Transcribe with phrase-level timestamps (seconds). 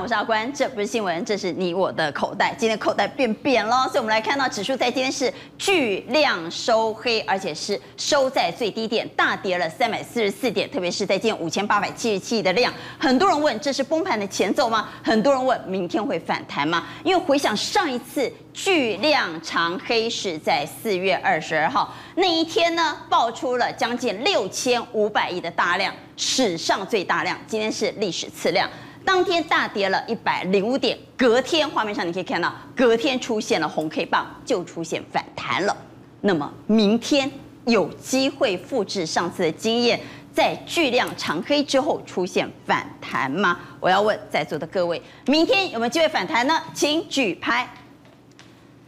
[0.00, 2.54] 我是阿关，这不是新闻，这是你我的口袋。
[2.56, 12.72] 今天口袋变扁了，所以我们来看到指数在今天是巨量收黑，而且是收在最低点，大跌了三百四十四点，特别是在今天五千八百七十七亿的量。
[12.98, 14.88] 很多人问，这是崩盘的前奏吗？
[15.04, 16.86] 很多人问，明天会反弹吗？
[17.04, 27.38] 因为回想上一次巨量长黑是在四月二十二号那一天呢，爆出了将近六千五百亿的大量，史上最大量。
[27.46, 28.66] 今天是历史次量。
[29.12, 35.76] 当天大跌了一百零五点，隔天画面上你可以看到，隔天出现了红 K 棒，就出现反弹了。
[36.20, 37.28] 那么明天
[37.66, 39.98] 有机会复制上次的经验，
[40.32, 43.58] 在巨量长黑之后出现反弹吗？
[43.80, 46.62] 我要问在座的各位，明天有没有机会反弹呢？
[46.72, 47.68] 请举牌。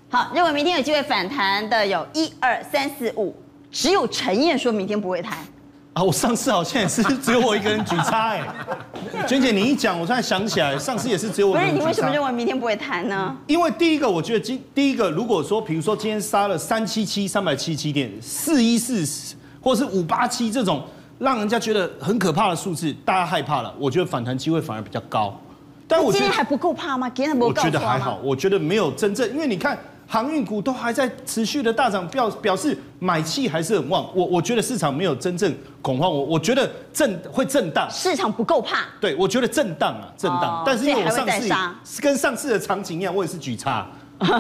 [0.09, 3.35] 好，认为明天有机会反弹的有一二三四五，
[3.73, 5.37] 只有陈燕说明天不会弹。
[5.95, 8.43] 啊，我上次好像也是 只有我一个人举叉哎，
[9.27, 11.75] 娟姐你一讲，我突然想起来，上次也是只有我一个人。
[11.75, 13.37] 不是，你为什么认为明天不会弹呢？
[13.47, 20.83] 因为第一个，我觉得今第一个，如果说比如说今天杀了三七七三百七十七点四一四，或者是五八七这种
[21.19, 25.39] 让人家觉得很可怕的数字，大家害怕了，我觉得反弹机会反而比较高。
[25.87, 27.11] 但我觉得今天还不够怕吗？
[27.11, 27.67] 今天不够怕吗？
[27.67, 29.79] 我觉得还好，我觉得没有真正，因为你看。
[30.13, 34.07] 航运股都还在持续的大涨，表表示买气还是很旺。
[34.15, 38.81] 我我觉得市场没有真正恐慌，我我觉得震会震荡，市场不够怕。
[39.01, 40.43] 对，我觉得震荡啊，震荡。
[40.43, 41.49] 哦、但是因为我上次
[42.03, 43.87] 跟上次的场景一样，我也是举叉。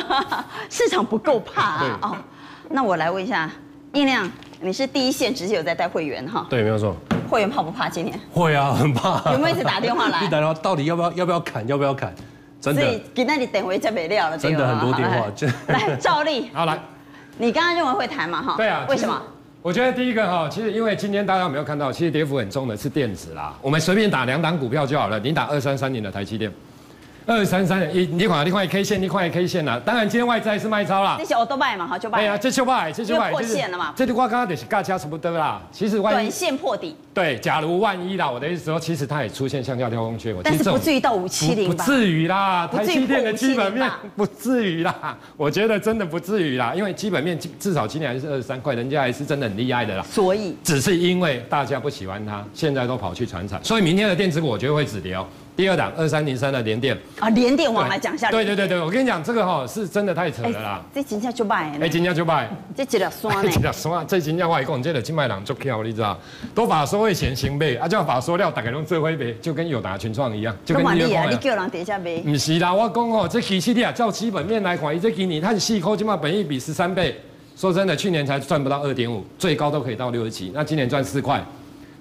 [0.68, 1.98] 市场不够怕啊。
[2.02, 2.16] 哦，
[2.68, 3.50] 那我来问一下，
[3.94, 6.46] 胤亮，你是第一线直接有在带会员哈？
[6.50, 6.94] 对，没有错。
[7.30, 8.20] 会员怕不怕今天？
[8.30, 9.32] 会啊，很怕。
[9.32, 10.20] 有没有一直打电话来？
[10.22, 11.66] 一打电话，到底要不要要不要砍？
[11.66, 12.14] 要不要砍？
[12.62, 14.38] 真的，所以给那你等回就没料了。
[14.38, 15.26] 真的很多电话。
[15.66, 16.78] 来， 照例，好来，
[17.36, 18.40] 你刚刚认为会谈嘛？
[18.40, 18.86] 哈，对啊。
[18.88, 19.20] 为什么？
[19.60, 23.54] 我觉得第一个哈，其实因为今天大家有没有看到，其实跌幅很重的是电子啦。
[23.60, 26.50] 我们随便打两档股票就好了，你打二三三零的台积电。
[27.24, 29.80] 二三三，你你看，你看 K 线，你看 K 线啦。
[29.84, 31.16] 当然，今天外资还是卖超啦。
[31.18, 32.18] 这些我都卖嘛，好就卖。
[32.18, 33.30] 对啊，这就卖，这就卖。
[33.30, 33.92] 破线了嘛？
[33.96, 35.62] 这句话刚刚得是价差差不多啦。
[35.70, 36.96] 其实万一短线破底。
[37.14, 40.40] 对，假如万一啦，我的意思说，其实它也出现向下跳空缺口。
[40.42, 41.84] 但是不至于到五七零吧？
[41.84, 45.16] 不至于啦，台积电的基本面不至于啦。
[45.36, 50.04] 我觉得真的不至于啦，因为基本面至少今年还是二十三块，人家还是真的很厉害的啦。
[50.10, 55.26] 所以只是因为大家不喜欢它，现在都跑去传产，所以明天的电子股我觉得会止跌哦。
[55.54, 58.30] 第二档二三零三的联电啊，联电我来讲一下。
[58.30, 60.82] 对对对对，我跟你讲这个哈是真的太扯了啦。
[60.94, 61.78] 这金价就卖。
[61.78, 62.48] 哎，金价就卖。
[62.74, 63.50] 这几条酸呢？
[63.50, 64.06] 几条酸？
[64.06, 66.18] 这真正 我讲，这个金麦郎做票，你知道？
[66.54, 70.56] 都法说会先行卖，啊，叫法说料大概拢做会卖，就跟友达群创一样。
[70.64, 71.30] 就跟你讲。
[71.30, 72.22] 你叫人底下呗？
[72.24, 77.14] 不是啦，我讲哦，这其实你啊，照基本面来看，这几年它是四块，起码本益比十三倍。
[77.54, 81.44] 说真的，去年才赚不到二点五，最高都可以到六十几，那今年赚四块。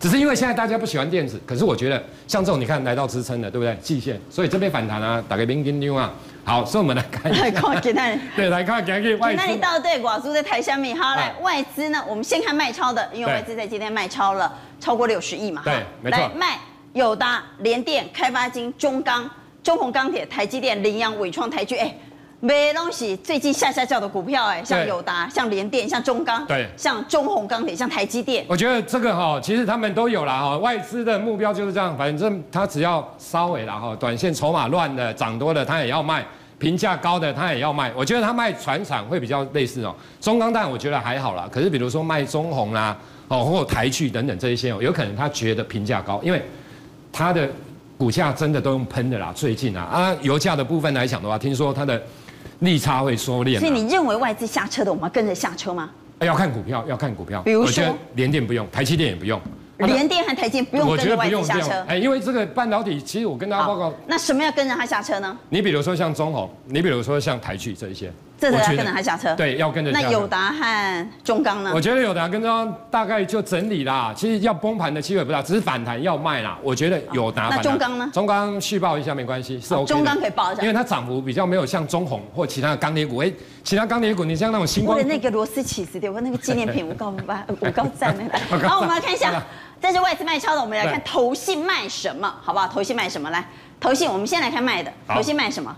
[0.02, 3.76] 只是因为现在大家不喜欢电子，可是我觉得像这种你看来到支撑的，对不对？
[3.84, 6.12] 季线，所以这边反弹啊，打个兵金牛啊。
[6.44, 7.44] 好，所以我们来看一下。
[7.44, 8.20] 来看今天。
[8.36, 9.38] 对，来看今天外资。
[9.38, 12.04] 那你到对寡叔在台下面，好来外资呢？
[12.10, 15.62] 我们先看卖超的，因为外资在今天卖超了超过六十亿嘛。
[15.64, 16.20] 对，没错。
[16.20, 16.58] 来卖
[16.94, 19.30] 友达、联电、开发金、中钢、
[19.62, 21.96] 中宏钢铁、台积电、羚羊、纬创、台聚，哎。
[22.44, 28.44] 没东西，最近下下叫的股票，哎，像友达、像联电、像中钢，对，像中红钢铁、像台积电。
[28.48, 30.58] 我觉得这个哈，其实他们都有啦哈。
[30.58, 36.24] 外资的目标就是这样，反正他只要稍微啦哈，短线筹码乱的、涨多的，他也要卖；
[36.58, 37.92] 评价高的，他也要卖。
[37.96, 39.96] 我觉得他卖船产会比较类似哦。
[40.20, 42.98] 中钢弹我觉得还好啦，可是比如说卖中红啦，
[43.28, 46.44] 哦，或台聚等等这一些哦，有可能他觉得评价高，因为
[47.14, 47.48] 他的
[48.00, 49.32] 股价真的都用喷的啦。
[49.36, 52.02] 最近啊啊，油价的部分来讲的话，听说他的。
[52.62, 55.90] 利差会收敛，所以你认为外资下车的，我们要跟着下车吗？
[56.20, 57.42] 要看股票，要看股票。
[57.42, 57.84] 比如说，
[58.16, 59.42] 联电不用，台积电也不用。
[59.80, 61.84] 联电和台积不用跟着外资下车。
[61.88, 65.36] 哎，因为这个半导体，其实我跟大家报告，那什么要跟着它下车呢？
[65.50, 68.14] 你比如说像中红，你比如说像台积这一些。
[68.50, 69.92] 这要跟着他下车，对，要跟着。
[69.92, 71.72] 那友达和中钢呢？
[71.76, 76.58] 我觉得友达跟中钢大概就整理啦，其实要崩盘的机会不大，只是反弹要卖啦。
[76.64, 77.50] 我觉得友达。
[77.52, 78.10] 那中钢呢？
[78.12, 79.86] 中钢续报一下没关系，是 OK。
[79.86, 83.18] 中钢可以报一下，因为它涨幅比较没有像中红或其他的钢铁股。
[83.20, 83.32] 哎，
[83.64, 84.98] 其他钢铁股，你像那种星光。
[84.98, 88.24] 我的那个螺丝起子的，我那个纪念品， 我告诉吧，我告赞的。
[88.68, 89.40] 好，我们来看一下，
[89.80, 92.68] 这是外资卖超的，我们来看投信卖什么，好不好？
[92.68, 93.30] 投信卖什么？
[93.30, 93.46] 来，
[93.80, 95.76] 投信，我们先来看卖的，投信卖什么？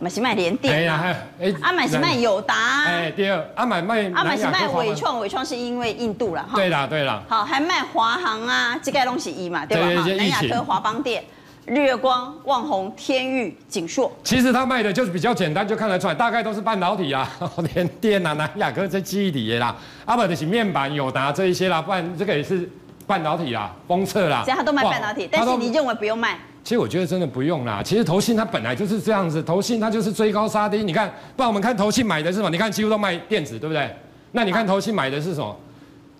[0.00, 10.04] 买是卖联电，哎呀，哎，阿买是卖友达，哎，第二，阿买卖，阿买是卖伟创，伟创是因为印度了哈，对啦，对啦，好，还卖华航啊，这个东西一嘛，对吧？
[10.16, 11.24] 南亚科、华邦电、
[11.66, 17.28] 日月光、旺宏、天域、景硕，其实他卖的就是比较简单，就看得出来，大概都是半导体啊，
[17.74, 19.74] 联电啊，南亚科这记忆体啦，
[20.04, 22.68] 阿买的是面板、友达这一些啦，不然这个也是
[23.08, 26.38] 半导体啦，封测啦，所以他都卖半导体，但是你认为不用卖？
[26.62, 27.82] 其实我觉得真的不用啦。
[27.82, 30.84] 其实投信它本来就是这样子，投信它就是追高杀低。
[30.84, 32.50] 你看，不然我们看投信买的是什么？
[32.50, 33.90] 你看几乎都卖电子，对不对？
[34.32, 35.56] 那你看投信买的是什么？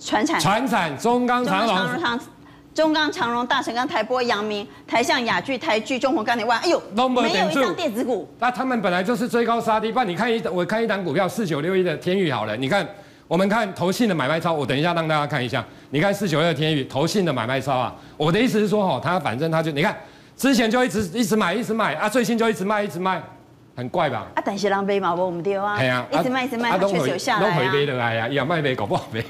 [0.01, 0.41] 传产。
[0.41, 2.21] 传产，中钢、长荣。
[2.75, 8.27] 中钢、长荣、大成钢、台玻、阳明、台橡、亚巨、台聚、中鸿钢铁万，哎呦，没有一张电子股。
[8.39, 9.91] 那他们本来就是追高杀低。
[9.91, 12.87] 不然你看一，我看一档股票四九六一的天宇好了，你看，
[13.29, 15.63] 我们看投信的买卖超，我等一下让大家看一下。
[15.91, 19.95] 你看四九二天宇投信的买卖超啊，我的意思是说，哈，他反正他就你看，
[20.35, 23.23] 之前就一直一直买一直买啊，最近就一直卖一直卖。
[23.77, 24.27] 很怪吧？
[24.35, 25.79] 啊，但是人买嘛，我们丢啊。
[26.11, 27.55] 一直卖一直卖，确实有下来啊。
[27.55, 29.23] 都回杯的来呀，也卖杯搞不好没。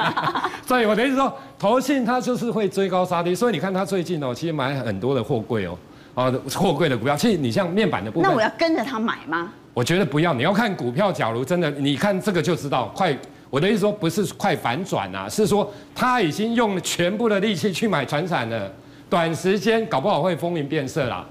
[0.66, 5.76] 所以我的意思说，投信它就是会追高杀低，所以你看它最近哦，其实买很多的货柜哦，
[6.14, 7.14] 啊，货柜的股票。
[7.14, 9.52] 其实你像面板的部分，那我要跟着它买吗？
[9.74, 11.12] 我觉得不要，你要看股票。
[11.12, 13.14] 假如真的，你看这个就知道快。
[13.50, 18.72] 我的意思说，不是快反转啊，是说他已经用了全部的力气去买船产了，
[19.08, 21.24] 短时间搞不好会风云变色啦。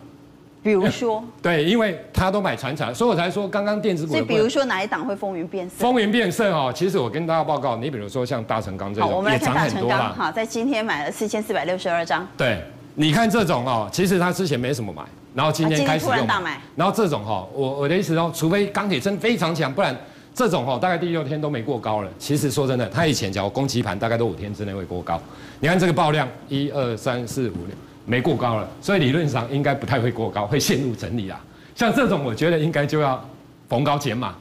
[0.62, 4.14] 比如说，对，因为他都买船产，所以我才说刚刚电子股。
[4.14, 5.76] 所以比如说哪一档会风云变色？
[5.80, 10.14] 风云变色哦，其实我跟大家报告，你比如说像大成钢这种，也涨很多了。
[10.18, 12.26] 好，在今天买了四千四百六十二张。
[12.38, 12.64] 对，
[12.96, 15.02] 你看这种哦，其实他之前没什么买，
[15.34, 16.28] 然后今天开始用。
[16.76, 19.96] 然后这种哈，我我的意思说，除非钢铁真非常强，不然
[20.34, 22.10] 这种哈，大概第六天都没过高了。
[22.20, 25.20] 其实说真的，他以前讲攻击盘，大概都五天之内会过高。
[25.60, 27.76] 你看这个爆量，一二三四五六。
[28.06, 31.40] 没过高了，所以理论上应该不太会过高，会陷入整理啦。
[31.74, 33.24] 像这种，我觉得应该就要
[33.70, 34.36] 逢高减码。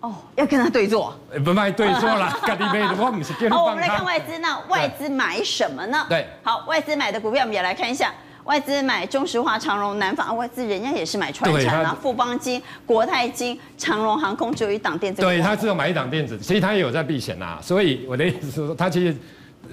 [0.00, 1.14] 哦，要跟他对坐？
[1.44, 2.28] 不卖对坐了，
[3.50, 6.06] 好，我们来看外资，那外资买什么呢？
[6.08, 8.12] 对，好，外资买的股票我们也来看一下。
[8.44, 15.20] 外资买中石化、长荣、南方，外资人家也是买传产啊，富邦金、国泰金、长荣航空，只有一档电子。
[15.20, 17.58] 对，他只有买一档电子，其实他也有在避险呐。
[17.60, 19.16] 所以我的意思是说，他其实。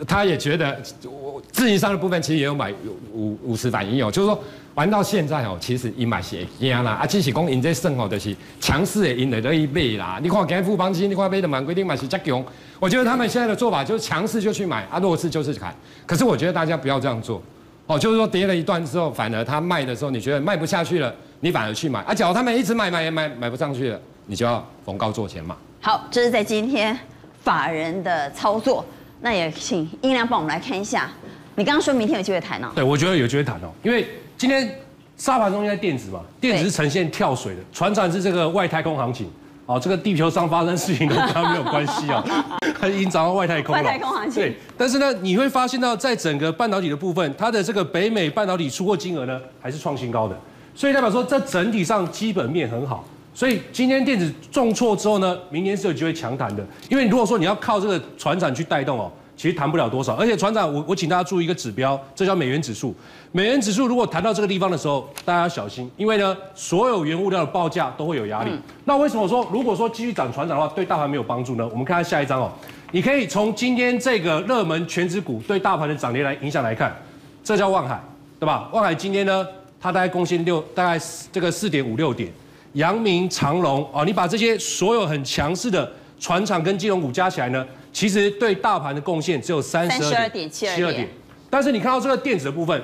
[0.08, 2.74] 他也觉得，我自营商的部分其实也有买
[3.14, 4.40] 五五十反应哦，就是说
[4.76, 10.20] 玩到现在哦，其实伊买是赢啦，啊，只是讲赢在胜哦，就是强势的赢得了一倍啦。
[10.22, 12.44] 你看今日富邦金，你看买的满规定买是加强，
[12.80, 15.74] 我觉得他们现在的做法就是强势就去买，啊，弱势就是砍。
[16.06, 17.42] 可是我觉得大家不要这样做，
[17.86, 25.56] 哦，就是说跌了一段之后，反而他卖的时候，你觉得卖不下去了，你反而去买，啊，假如他们一直买买买买不上去了，你就要逢高做钱嘛。
[25.82, 26.98] 好，这是在今天
[27.42, 28.84] 法人的操作。
[29.24, 31.10] 那也请英良帮我们来看一下，
[31.56, 32.68] 你刚刚说明天有机会谈哦。
[32.76, 34.06] 对，我觉得有机会谈哦，因为
[34.38, 34.70] 今天
[35.16, 39.32] 沙盘中心在电子嘛，电子是呈现跳水的，船产是这个外太空行情，
[39.66, 42.22] 哦，这个地球上发生事情都跟他没有关系啊，
[42.78, 43.82] 它已经涨到外太空了。
[43.82, 44.44] 外太空行情。
[44.44, 50.38] 对，但是呢，你会发现到在整个半导体的部分，它的这个北美半导体出货金额呢还是创新高的，
[50.76, 53.06] 所以代表说这整体上基本面很好。
[53.34, 56.64] 所以今天电子重挫之后呢，明年是有机会强弹的。
[56.90, 60.14] 因为如果说你要靠这个船长去带动哦，其实弹不了多少。
[60.14, 62.96] 而且船长，我我请大家注意一个指标，这叫美元指数。
[63.32, 68.52] 美元指数如果弹到这个地方的时候，大家要小心，因为呢，所有原物料的报价都会有压力。
[68.54, 71.68] 嗯、那为什么说如果说继续涨船长的话，对大盘没有帮助呢？
[71.70, 72.52] 我们看看下一张哦，
[72.92, 76.96] 你可以从今天这个热门全值股对大盘的涨跌来影响来看，
[77.44, 78.00] 这叫望海，
[78.40, 78.70] 对吧？
[78.72, 79.48] 望海今天呢，
[79.82, 82.32] 它大概贡献六，大概这个四点五六点。
[82.74, 91.08] 阳明、长隆啊，你把这些所有很强势的船厂跟金融股加起来呢，其实对大盘的贡献只有三十二点七二点。
[91.50, 92.82] 但是你看到这个电子的部分，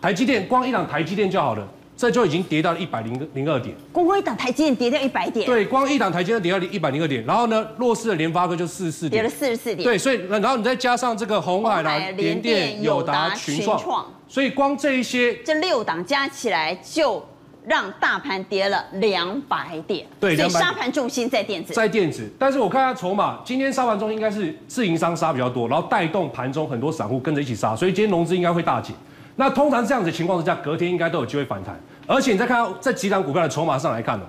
[0.00, 1.66] 台积电光一档台积电就好了，
[1.96, 3.74] 这就已经跌到了一百零零二点。
[3.90, 5.46] 光光一档台积电跌掉一百点。
[5.46, 9.82] 对，光一档台积电跌到一百零二点，然后呢，弱势的联发科就四十四点，跌了四十四点。
[9.82, 17.24] 对，所以然后你再加上这个红海啦、联电、友达、群创，所以光这一些，这六档加起来就。
[17.66, 22.28] 让大盘跌了两百点，对，所以沙盘重心在电子，在电子。
[22.38, 28.94] 但是我看下筹码，今天沙盘中应该是自营商杀比较多，然后带动盘中很多散户跟着一起杀，所以今天融资应该会大减。
[29.36, 31.78] 那通常这样子的情况之下，隔天应该都有机会反弹。
[32.06, 34.24] 而且你再看到这几档股票的筹码上来看呢。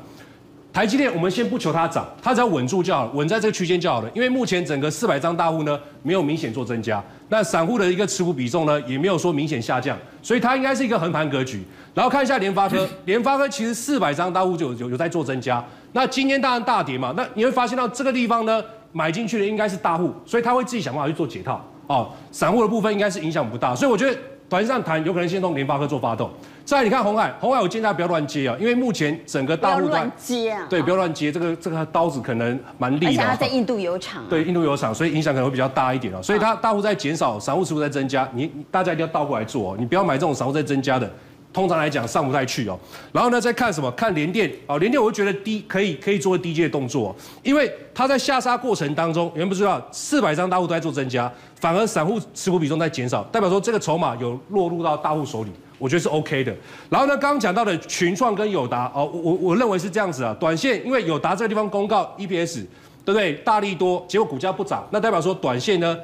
[0.74, 4.10] 台积电，我们先不求它涨，它只要稳住就好了，稳在这个区间就好了。
[4.14, 11.62] 因为目前整个四百张大户呢，没有明显做增加，那散户的一个持股比重呢，也没有说明显下降，所以它应该是一个横盘格局。
[11.94, 15.62] 然后看一下联发科， 联发科其实四百张大户就有有有在做增加，
[15.92, 18.64] 那今天当然大跌嘛，那你会发现到这个地方呢，
[18.94, 22.10] 买进去的应该是大户，所以他会自己想办法去做解套哦。
[22.32, 24.18] 散户的部分应该是影响不大，所以我觉得。
[24.52, 26.30] 短上谈有可能先从联发科做发动，
[26.66, 33.08] 再来你看红海，红海我建议大家不要乱接啊，因为目前整个大户乱接啊，对，不要乱接，这个这个刀子可能蛮利的。
[33.08, 36.22] 而且它在印度有厂，对，印度有厂，所以影响可能会比较大一点哦。
[36.22, 41.10] 所以它大户在减少，散户似乎在增加，你大家一定要倒过来做哦，你不要买这种散户在增加的，
[41.54, 42.80] 通常来讲上不太去哦。
[43.12, 43.92] 然后呢，再看什么？
[43.92, 56.56] 看联电哦，联电我就觉得低可以可以做低阶的动作，因为它在下杀过程当中，原不知道四百张大户都在做增加，反而散户持股比重在减少，代表说这个筹码有落入到大户手里，我觉得是 OK 的。
[56.90, 62.66] 然后呢，刚刚讲到的群创跟友达哦，我我认为是这样子啊，短线因为友达这个地方公告 EPS
[63.04, 63.34] 对不对？
[63.44, 65.98] 大力多，结果股价不涨，那代表说短线呢？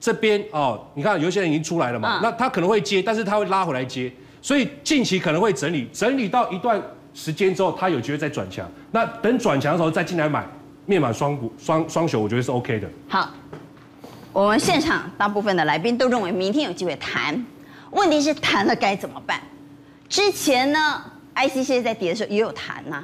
[0.00, 4.12] 这边哦，你看有些人已经出来了嘛，嗯、那他可能会接，但是他会拉回来接，
[4.44, 6.78] 所以近期可能会整理，整理到一段
[7.14, 8.70] 时间之后，他有机会再转强。
[8.90, 10.46] 那等转强的时候再进来买，
[10.84, 12.86] 面板双股双双雄，我觉得是 OK 的。
[13.08, 13.30] 好，
[14.34, 17.42] 我们现场大部分的来宾都认为明天有机会谈，
[17.92, 19.40] 问题是谈了该怎么办？
[20.10, 21.02] 之前呢
[21.34, 23.02] ，IC 现在在跌的时候也有谈呐、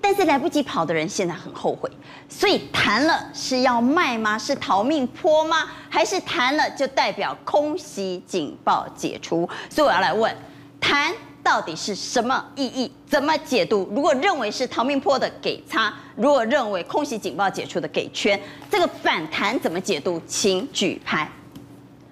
[0.00, 1.90] 但是来不及跑的人现在很后悔，
[2.28, 4.38] 所以谈了是要卖吗？
[4.38, 5.64] 是逃命坡吗？
[5.90, 9.48] 还是谈了就代表空袭警报解除？
[9.68, 10.32] 所以我要来问，
[10.80, 12.92] 弹到底是什么意义？
[13.06, 13.88] 怎么解读？
[13.94, 18.40] 如果认为是逃命坡的给叉，如果认为空袭警报解除的给圈，
[18.70, 20.20] 这个反弹怎么解读？
[20.26, 21.30] 请举牌。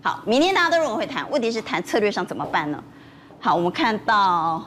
[0.02, 2.82] 好，明天大家都认为会谈，问题是谈策略上怎么办呢？
[3.40, 4.62] 好，我们看到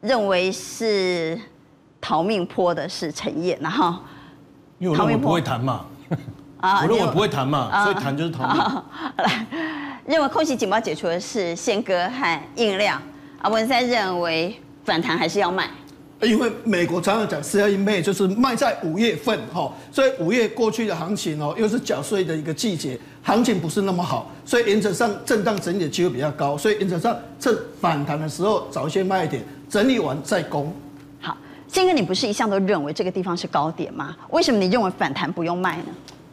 [0.00, 1.40] 认为是。
[2.02, 3.94] 逃命坡的是陈燕，然后
[4.78, 5.84] 因为我认为不会谈嘛，
[6.58, 8.82] 啊，我认为不会谈嘛，所以谈就是逃命。
[9.22, 9.46] 来，
[10.10, 13.00] 认为空袭警报解除的是宪哥和印量，
[13.40, 14.52] 啊，文山认为
[14.84, 15.70] 反弹还是要卖，
[16.20, 30.74] 因为美国常常讲 sell in May，就是卖在五月份哈，所以五月过去的行情哦，又是缴税的一个季节，行情不是那么好，所以原则上震荡整理的机会比较高，所以原则上趁反弹的时候早一些卖一点，整理完再攻。
[31.68, 34.16] 宪哥，你不是一向都认为这个地方是高点吗？
[34.30, 35.84] 为什么你认为反弹不用卖呢？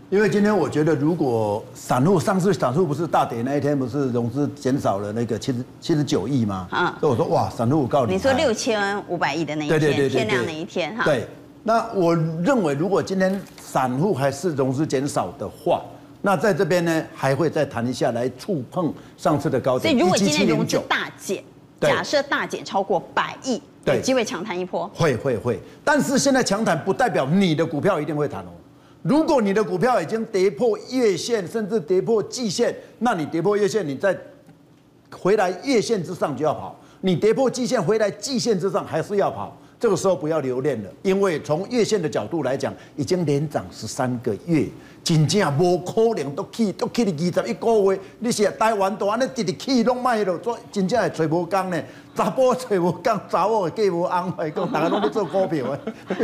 [0.09, 6.65] 因为今天我觉得，如果散户上次散户不是大跌那一天，不是融资减少了那个七十七十九亿吗？
[6.71, 8.13] 啊、嗯，所以我说哇，散户告你。
[8.13, 11.03] 你说六千五百亿的那一天，对对对对对天亮那一天哈。
[11.03, 11.27] 对，
[11.63, 15.81] 那我认为如果今天散户还是融资减少的话，
[16.21, 19.91] 那在这边呢还会再谈一下来触碰上次的高点。
[19.91, 21.43] 所以如果今天融资大减，
[21.81, 23.61] 假设大减超过百亿。
[23.83, 28.51] 有机会强弹一波，会会会，但是现在强弹不代表你的股票一定会弹哦。
[29.03, 34.17] 如果你的股票已经跌破月线，甚至跌破季线，那你跌破月线，你再
[35.11, 39.55] 回来月线之上就要跑；你跌破季线回来季线之上还是要跑。
[39.79, 44.67] 这个时候不要留恋了，因为从月线的角度来讲，已经连涨十三个月。
[45.03, 51.81] 真正无可能都去都去了二十一个月，你是台湾都安尼直直去拢卖了，做真正会揣无工呢？
[52.13, 55.79] 查甫找无工，查某嫁无安排讲大家拢在做股票的。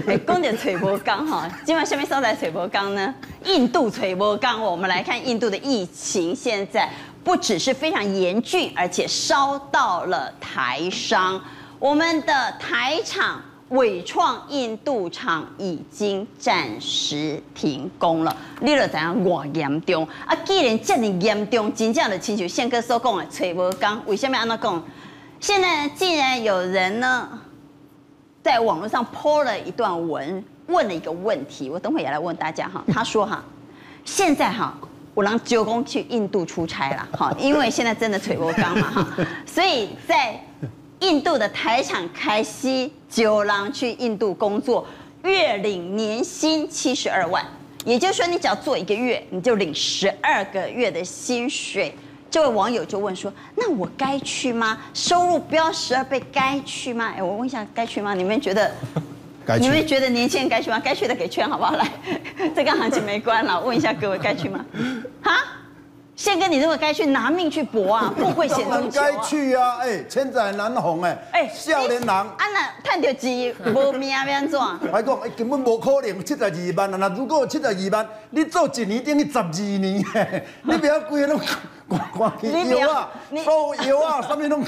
[0.05, 3.15] 哎，讲到找无工哈，今晚下面所在找无工呢？
[3.45, 6.89] 印度找无工，我们来看印度的疫情，现在
[7.23, 11.39] 不只是非常严峻，而且烧到了台商，
[11.83, 13.41] 我们的台厂。
[13.69, 19.23] 纬创印度厂已经暂时停工了，你了怎样？
[19.23, 20.35] 我严重啊！
[20.45, 24.83] 既然这么严重，真正的亲像宪哥所讲的找无工，为什么安那讲？
[25.39, 27.27] 现在竟然有人呢，
[28.43, 32.83] 在网络上 po 了一段文，问了一个问题，我等会也来问大家哈。
[32.93, 33.43] 他说哈，
[34.05, 34.77] 现在哈，
[35.15, 39.07] 我让九公去印度出差了哈，因为现在真的找无工嘛哈，
[39.47, 40.39] 所以在。
[41.03, 44.87] 印度的台厂开西九郎去印度工作，
[45.23, 47.45] 月领年薪七十二万，
[47.83, 51.93] 也就是说，你只要做一个月，你就领十二个月的薪水。
[52.31, 54.79] 这位网友就问说：“那我该去吗？
[54.93, 58.13] 收入不要十二倍，该去吗？”哎，我问一下，该去吗？
[58.13, 58.71] 你们觉得？
[59.45, 59.65] 该去。
[59.65, 60.81] 你们觉得年轻人该去吗？
[60.81, 61.75] 该去的给圈好不好？
[61.75, 61.85] 来，
[62.55, 63.59] 这跟行情没关了。
[63.59, 64.65] 问一下各位，该去吗？
[65.21, 65.43] 哈？
[66.23, 68.13] 宪哥，你认为该去拿命去搏啊？
[68.17, 69.03] 富贵险中求啊！
[69.03, 69.77] 该去啊！
[69.81, 71.17] 哎、欸，千载难逢哎！
[71.33, 74.57] 哎，少年人，啊那赚到钱无命要安怎？
[74.89, 76.97] 我讲，根本无可能七十二万啊！
[76.97, 81.27] 那如果有七十二万，你做一年等于十二年，你不要贵
[81.89, 81.99] 了。
[82.17, 83.09] 挂起油啊，
[83.43, 84.63] 收油啊，上面拢。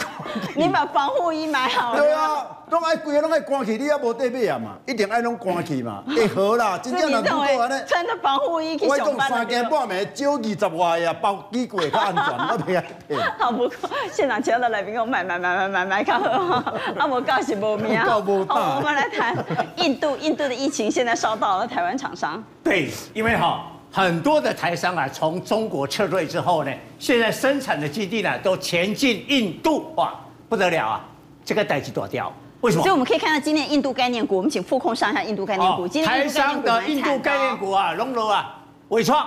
[0.56, 2.00] 你把防护衣买好了。
[2.00, 6.04] 对啊，拢爱贵啊，拢爱关起，你也无得买啊嘛，一定爱拢关起嘛。
[6.08, 9.08] 会好啦，真正若如果安尼，穿着防护衣去上班。
[9.08, 13.20] 我讲三更半暝，少二十外呀，包几过较安全， 我袂爱骗。
[13.40, 13.72] 好不过，
[14.12, 16.74] 现场其他的来宾给我买买买买买买较好哈。
[16.98, 18.00] 啊，无告是无命。
[18.00, 19.36] 好，我们来谈
[19.78, 22.44] 印度，印度的疫情现在烧到了台湾厂商。
[22.64, 23.66] 对，因为哈。
[23.96, 30.14] 很多的台商啊，从中国撤退之后呢，现在生产的基地呢都前进印度，哇，
[30.50, 31.06] 不得了啊！
[31.46, 32.84] 这个代志大条，为什么？
[32.84, 35.84] 所以我们可以看到今天印度概念股，我们请副控上一下印度概念股。
[35.84, 39.26] 哦、今天台商的印度概念股啊，龙楼啊，伟创、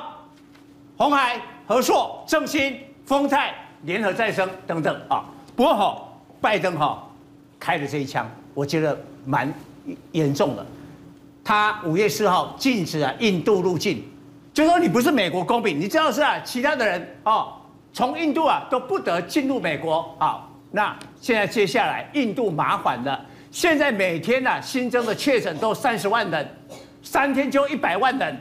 [0.99, 5.25] 鸿海、和硕、正新、丰泰、联合再生等等啊。
[5.57, 6.03] 不过哈，
[6.43, 7.03] 拜登哈
[7.59, 8.95] 开的这一枪，我觉得
[9.25, 9.51] 蛮
[10.13, 10.67] 严重的。
[11.43, 14.05] 他五月四号禁止啊印度入境，
[14.59, 17.53] 就说你不是美国公民，你知道是啊，其他的人哦，
[17.93, 20.51] 从印度啊都不得进入美国好。
[20.73, 26.45] 那现在接下来印度麻烦了，现在每天啊新增的确诊都三十万人，
[27.05, 28.37] 三天就一百万人，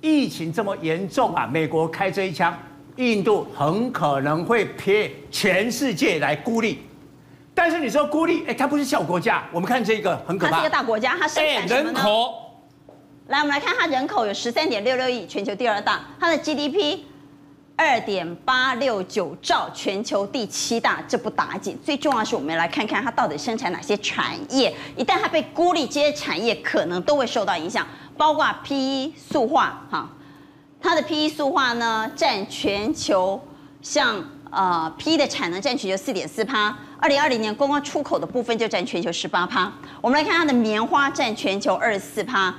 [0.00, 2.52] 疫情这么严重啊，美国开这一枪，
[2.96, 6.80] 印度很可能会撇全世界来孤立。
[7.54, 9.44] 但是你说孤立，哎，它不是小国家。
[9.52, 11.92] 我们看这个很可怕，它是一个大国家，它生产什么呢？
[11.92, 12.40] 人口。
[13.26, 16.04] 来，我们来看它人口有十三点六六亿，全球第二大。
[16.20, 16.98] 它的 GDP
[17.74, 21.78] 二点八六九兆，全球第七大，这不打紧。
[21.82, 24.74] 最重要是，我们来看看它到底生产哪些产业。
[24.94, 27.86] 一旦它被孤立，这些产业可能都会受到影响，
[28.18, 30.10] 包括 PE 塑化，哈，
[30.78, 33.42] 它的 PE 塑化呢，占全球
[33.80, 34.22] 像。
[34.56, 39.72] 呃，PE 的产能占全球四点四趴，二零二零年光光出口的部分就占全球十八趴。
[40.00, 42.54] 我们来看它的棉花占全球二十四趴，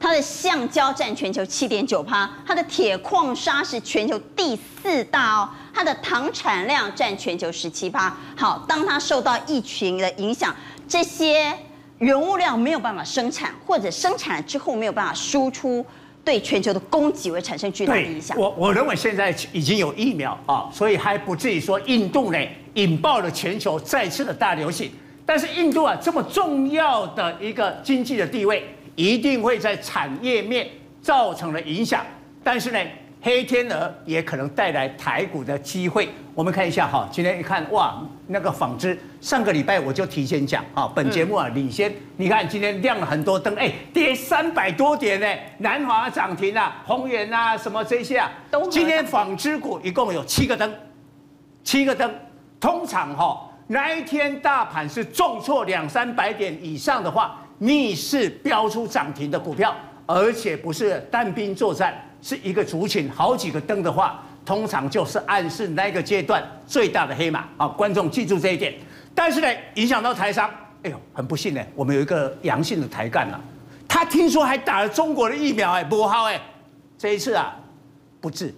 [0.00, 8.16] 它的橡胶占全球七点九趴，它的铁矿砂是全球第四大哦，它的糖产量占全球十七趴。
[8.34, 10.56] 好，当它受到疫情的影响，
[10.88, 11.52] 这些
[11.98, 15.84] 原物料没有办法生产，或者生产了之后没有办法输出。
[16.22, 18.36] 对全球的供给会产生巨大的影响。
[18.38, 22.38] 我我认为现在已经有疫苗啊，所以还不至于说印度呢
[22.74, 24.92] 引爆了全球再次的大流行。
[25.24, 30.68] 但是印度啊这么重要的一个经济的地位，一定会在产业面
[31.00, 32.04] 造成了影响。
[32.42, 32.78] 但是呢。
[33.22, 36.08] 黑天鹅也可能带来台股的机会。
[36.34, 41.92] 我们看一下哈，今天一看哇，那个纺织，上个礼拜我就提前讲啊，本节目啊领先。
[42.16, 45.26] 你看今天亮了很多灯，哎，跌三百多点呢，
[45.58, 50.74] 南华涨停啊，宏源啊，什么这些啊，都今天纺织股一共有七个灯，
[51.62, 52.10] 七个灯。
[52.58, 59.74] 通常哈，那一天大盘是重挫两三百点以上的话，逆势飙出涨停的股票，
[60.04, 61.94] 而且不是单兵作战。
[62.22, 67.66] 是一个族群，好几个灯的话，通常就是暗示那个阶段最大的黑马啊！
[67.66, 68.74] 观众记住这一点。
[69.14, 70.46] 但是呢，影响到台商，
[70.82, 73.40] 哎呦，很不幸呢，我们有一个阳性的台干了，
[73.88, 76.38] 他听说还打了中国的疫苗，哎，不好哎，
[76.98, 77.56] 这一次啊，
[78.20, 78.52] 不治，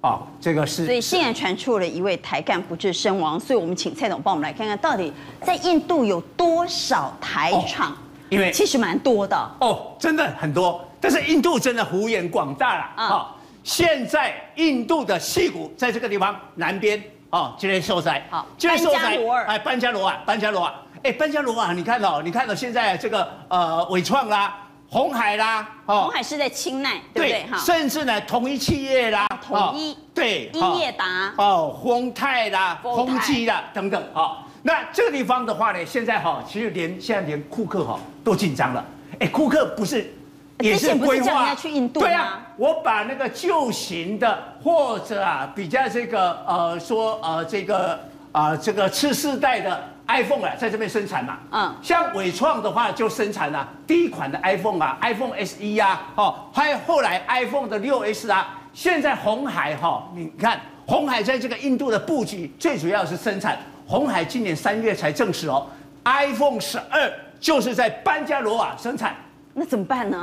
[0.00, 0.86] 哦，这个是。
[0.86, 5.12] 所以现在传出了一位台干不治身亡，所以我们请蔡总帮我们来看看到底
[5.42, 7.94] 在印度有多少台厂，
[8.28, 10.84] 因为其实蛮多的哦，真的很多。
[11.00, 13.26] 但是印度真的幅员广大了啊、哦！
[13.62, 18.26] 现在印度的矽谷在这个地方南边哦，今天受灾。
[18.30, 19.18] 好，今天受灾。
[19.46, 24.56] 哎，班加罗尔，班加罗尔，哎，班加罗尔，你看哦，你看到现在这个呃伟创啦，
[24.90, 27.46] 红海啦，哦，红海是在清奈，对不对？
[27.50, 38.84] 哈，甚至呢统一企业啦，统一，对，英业达，哦，丰泰啦，丰基啦等等，好，那这个地方的话呢，现在哈，其实连现在连库克哈都紧张了，
[39.18, 40.12] 哎，库克不是。
[40.60, 41.54] 也是规划？
[41.54, 47.92] 去印度，对啊，我把那个旧型的或者啊比较这个呃说呃这个
[48.32, 63.56] 啊、呃、这个次世代的 iPhone 啊在这边生产嘛，嗯，像伟创的话就生产了第一款的 iPhone 啊，iPhone SE 啊，哦，还有后来 iPhone 的六 S 啊，现在红海哈，你看红海在这个印度的布局最主要是生产，
[63.88, 65.66] 鸿海今年三月才证实哦
[66.04, 69.16] ，iPhone 十二就是在班加罗瓦生产，
[69.54, 70.22] 那怎么办呢？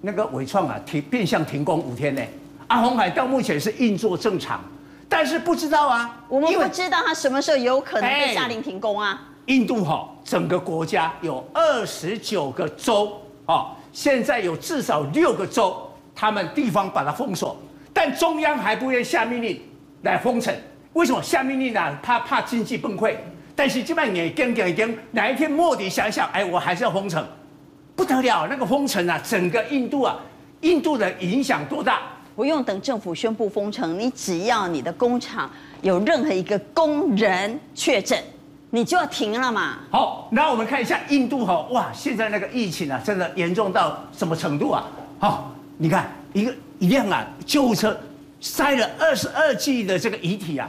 [0.00, 2.22] 那个伟创啊，停变相停工五天呢。
[2.68, 4.58] 阿鸿海到目前是运作正常，
[5.10, 9.28] 但是不知道啊，我们不知道他什么时候有可能被下令停工啊。
[9.44, 15.76] 印度哈，整个国家有二十九个州啊，现在有至少六个州，
[16.14, 17.54] 他们地方把它封锁，
[17.92, 19.60] 但中央还不愿意下命令
[20.00, 20.54] 来封城。
[20.94, 21.98] 为什么下命令呢？
[22.02, 23.14] 他怕经济崩溃。
[23.54, 27.24] 但是这半年跟跟跟，哪一天莫迪想想，哎，我还是要封城。
[27.94, 30.16] 不得了，那个封城啊，整个印度啊，
[30.62, 32.00] 印度的影响多大？
[32.34, 35.50] 不用等政府宣布封城，你只要你的工厂
[35.82, 38.18] 有任何一个工人确诊，
[38.70, 39.80] 你就要停了嘛。
[39.90, 44.88] 好，那我们看一下印度哈，哇，现在那个疫情啊，真的严重到什么程度啊？
[45.18, 47.94] 好，你看一个一辆啊救护车
[48.40, 50.66] 塞了二十二具的这个遗体啊，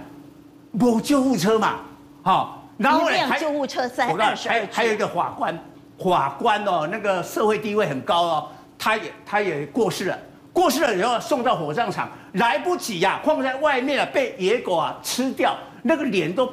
[0.78, 1.80] 不救护车嘛，
[2.24, 5.58] 好，然后呢，救护车塞二十二具，还有一个法官。
[6.00, 10.20] 法官哦，那个社会地位很高哦，他也他也过世了，
[10.52, 16.52] 过世了以后送到火葬场，来不及呀、啊，放在外面啊，被野狗啊吃掉，那个脸都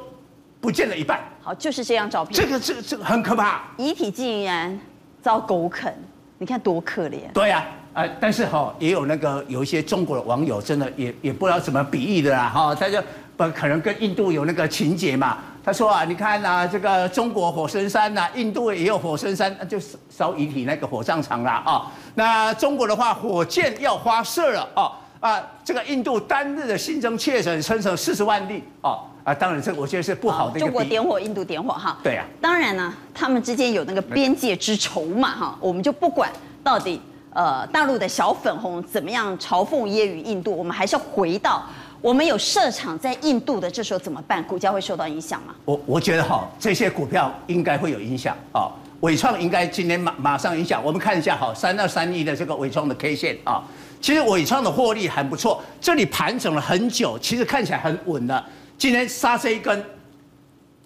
[0.61, 1.19] 不见了一半。
[1.41, 2.39] 好，就是这张照片。
[2.39, 4.79] 这个这个这个很可怕，遗体竟然
[5.23, 5.93] 遭狗啃，
[6.39, 7.33] 你看多可怜。
[7.33, 13.03] 对呀、啊，呃，但是哈、哦，也有那个有一些中国的网友真的也也不知道怎么比喻的啦，哈、哦，他就
[13.41, 19.79] 不可能跟印度有那个情节嘛，他说啊，你看啊，这个中国火神山呐、啊，印度也有火神山，那就
[20.11, 21.91] 烧遗体那个火葬场啦啊。
[22.17, 30.67] 那中国的话，火箭要发射了啊啊，这个印度单日的新增确诊生成四十万例啊啊，当然这个我觉得是不好的一个。
[30.67, 31.97] 中国点火，印度点火哈。
[32.03, 32.27] 对啊。
[32.43, 36.31] 当然呢，他们之间有那个边界之仇嘛哈，我们就不管
[36.63, 37.01] 到底
[37.33, 41.65] 呃大陆的小粉红怎么样嘲讽揶揄印度，我们还是要回到。
[42.01, 44.43] 我们有设厂在印度的，这时候怎么办？
[44.45, 45.55] 股价会受到影响吗？
[45.67, 48.73] 我我觉得哈，这些股票应该会有影响啊。
[49.01, 50.83] 伟创应该今天马马上影响。
[50.83, 53.63] 我们看一下哈，三二三一的这个伟创的 K 线啊，
[54.01, 58.47] 其实伟创的获利很不错，这里盘整了很久，其实看起来很稳了。
[58.79, 59.85] 今天杀这一根，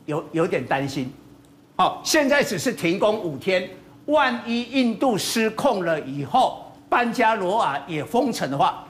[0.07, 1.13] 有有点担心。
[1.77, 3.69] 好，现在只是停工五天，
[4.07, 8.85] 万一印度失控了以后，班加罗尔也封城的话，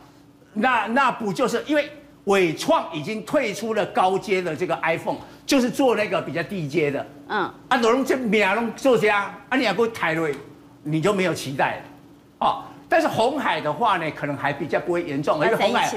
[0.55, 1.87] 那那不就是因为？
[2.25, 7.07] 纬创已经退出了高阶的这个 iPhone，就是做那个比较低阶的。
[7.29, 10.35] 嗯，啊，罗龙这名龙作家，啊，你要给我抬瑞，
[10.83, 12.47] 你就没有期待了。
[12.47, 15.91] 啊，但是红海的话呢，可能还比较不会严重，因为红海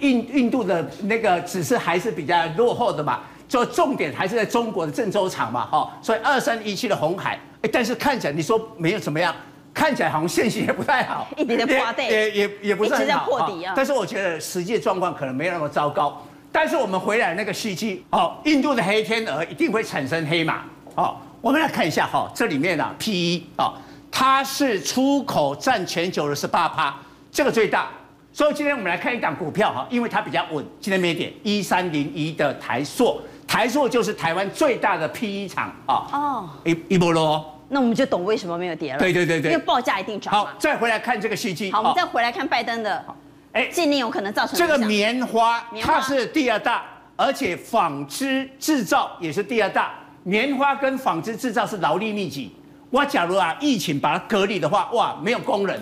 [0.00, 9.34] 印印度的那个只是还是比较落后的嘛，就重点还是在中国的郑州厂嘛，哈，所以二三一七的红海，哎，但是看起来你说没有怎么样。
[9.74, 13.74] 看起来好像线型也不太好， 一点点破底，也也也不是很好，破底啊。
[13.76, 16.22] 但是我觉得实际状况可能没有那么糟糕。
[16.52, 20.62] 但是我们回来那个戏机，哦，印度的黑天鹅一定会产生黑马。
[20.94, 23.74] 哦，我们来看一下哈，这里面啊，PE 啊，
[24.12, 26.94] 它是出口占全球的十八趴，
[27.32, 27.88] 这个最大。
[28.32, 30.64] 所以今天我们来看一档股票哈，因为它比较稳。
[30.80, 36.06] 今天没点一三零一的台塑，台塑就是台湾最大的 PE 厂啊。
[36.12, 37.53] 哦，一一波罗。
[37.74, 39.00] 那我们就懂为什么没有跌了。
[39.00, 40.32] 对对对对，因为报价一定涨。
[40.32, 41.72] 好，再回来看这个细机。
[41.72, 43.04] 好，我们再回来看拜登的，
[43.50, 46.84] 哎，禁令有可能造成这个棉花，它是第二大，
[47.16, 49.92] 而且纺织制造也是第二大。
[50.22, 52.54] 棉花跟纺织制造是劳力密集。
[52.90, 55.76] 我，假如啊疫情把它隔离的话，哇，没有工人，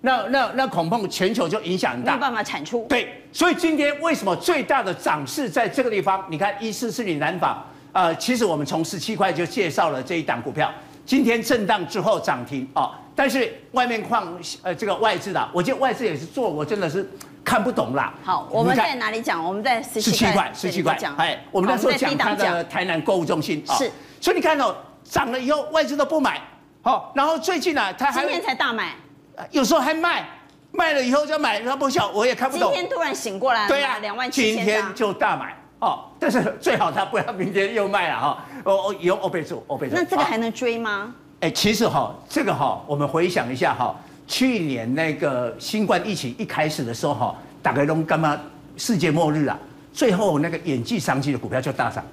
[0.00, 2.84] 那那那恐怕全球就影响很大，没有办法产出。
[2.88, 6.26] 对，所以今天为什么最大的涨势在这个地方？
[6.28, 10.68] 你看一四四零南纺，呃，其实我们从十七块就介绍了这一档股票。
[11.08, 17.10] 今天震荡之后涨停哦，但是外面矿呃这个外资的，我觉得外资也是做，我真的是
[17.42, 18.12] 看不懂啦。
[18.22, 19.42] 好，我们在哪里讲？
[19.42, 21.16] 我们在十七块，十七块讲。
[21.16, 23.74] 哎，我们那时候讲它的台南购物中心啊。
[23.76, 23.90] 是，
[24.20, 26.42] 所以你看哦，涨了以后外资都不买，
[26.82, 28.94] 好，然后最近呢，它还今天才大买，
[29.50, 30.28] 有时候还卖，
[30.72, 32.70] 卖了以后就买，他不晓我也看不懂。
[32.70, 35.56] 今天突然醒过来，对呀，两万七千，今天就大买。
[35.80, 38.44] 哦，但是最好他不要明天又卖了哈。
[38.64, 39.94] 哦哦，以后我备注，哦备注。
[39.94, 41.14] 那这个还能追吗？
[41.40, 43.94] 哎，其实哈，这个哈，我们回想一下哈，
[44.26, 48.36] 去年那个新冠疫情一开始的时候哈，大概都干嘛？
[48.76, 49.58] 世界末日啊，
[49.92, 52.04] 最后那个演技商机的股票就大涨，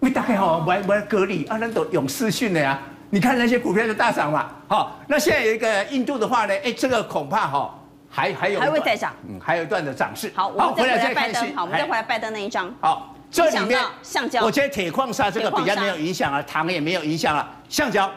[0.00, 2.80] 因为大概哈玩玩隔离啊，那都有视讯的呀。
[3.10, 4.48] 你看那些股票就大涨嘛。
[4.66, 7.72] 好，那现在有一个印度的话呢，哎，这个恐怕哈
[8.14, 10.32] 还还有还会再涨，嗯，还有一段的涨势。
[10.36, 12.72] 好，我们再回来拜登，好，我们再回来拜登那一张。
[12.80, 18.08] 好，这里面橡胶，我觉得铁矿砂这个比较没有影响啊，糖也没有影响啊，橡胶。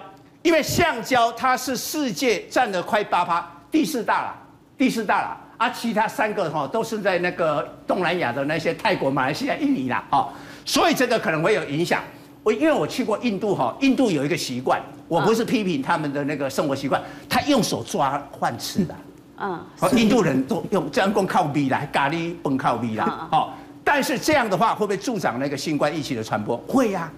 [0.44, 4.36] 因为橡胶它是世界占了快八趴，第四大了，
[4.78, 10.30] 第四大了，啊、其他三个哈都是在那个东南亚的那些泰国、马来西亚、印尼啦，哈，
[10.64, 12.04] 所以这个可能会有影响。
[12.44, 18.96] 我因为我去过印度哈，印度有一个习惯，我不是批评他们的那个生活习惯，他用手抓饭吃的，
[19.38, 26.58] 嗯，印度人都用这样光靠鼻来咖喱崩靠鼻啦，好，但是这样的话会不会助长那个新冠疫情的传播？
[26.68, 27.12] 会呀、啊，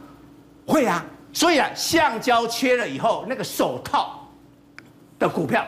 [0.66, 1.06] 会呀、啊。
[1.32, 4.28] 所以啊，橡胶缺了以后，那个手套
[5.20, 5.64] 的股票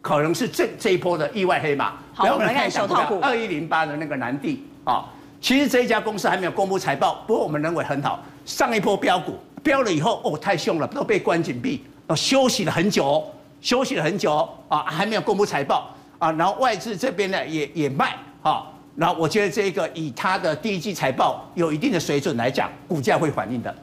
[0.00, 1.92] 可能是这这一波的意外黑马。
[2.14, 5.04] 好，我们来看手套股二一零八的那个南地啊，
[5.42, 8.18] 其实这一家公司还没有公布财报，不过我们认为很好。
[8.46, 13.22] 上一波标股标了以后，哦，太凶了，都被关紧闭，哦，休息了很久，
[13.64, 16.30] 休息了很久啊，还没有公布财报啊。
[16.32, 23.74] 然后外资这边呢也也卖啊，然后我觉得这个以它的第一季财报有一定的水准来讲，股价会反应的。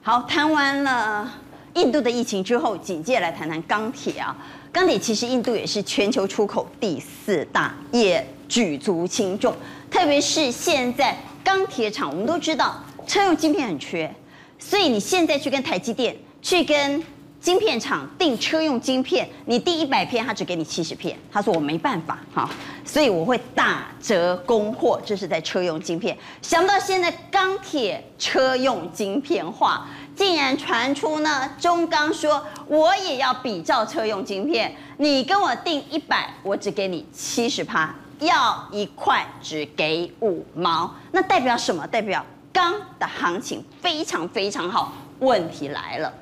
[0.00, 1.28] 好，谈完了
[1.74, 4.36] 印度的疫情之后，紧接着来谈谈钢铁啊。
[4.70, 9.52] 钢铁其实印度也是全球出口第四大，也举足轻重。
[9.90, 14.08] 特别是现在钢铁厂，我们都知道车用晶片很缺，
[14.56, 17.02] 所以你现在去跟台积电去跟。
[17.46, 21.16] 晶片厂订车用晶片，你订一百片，他只给你七十片。
[21.30, 22.50] 他说我没办法哈，
[22.84, 25.00] 所以我会打折供货。
[25.06, 26.18] 这是在车用晶片。
[26.42, 40.92] 想不到现在钢铁车用晶片化，竟然传出呢，中钢说我也要比照车用晶片，你跟我订一百，我只给你七十趴，要一块只给五毛。
[41.12, 41.86] 那代表什么？
[41.86, 44.92] 代表钢的行情非常非常好。
[45.20, 46.12] 问题来了，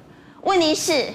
[0.44, 1.06] 问题是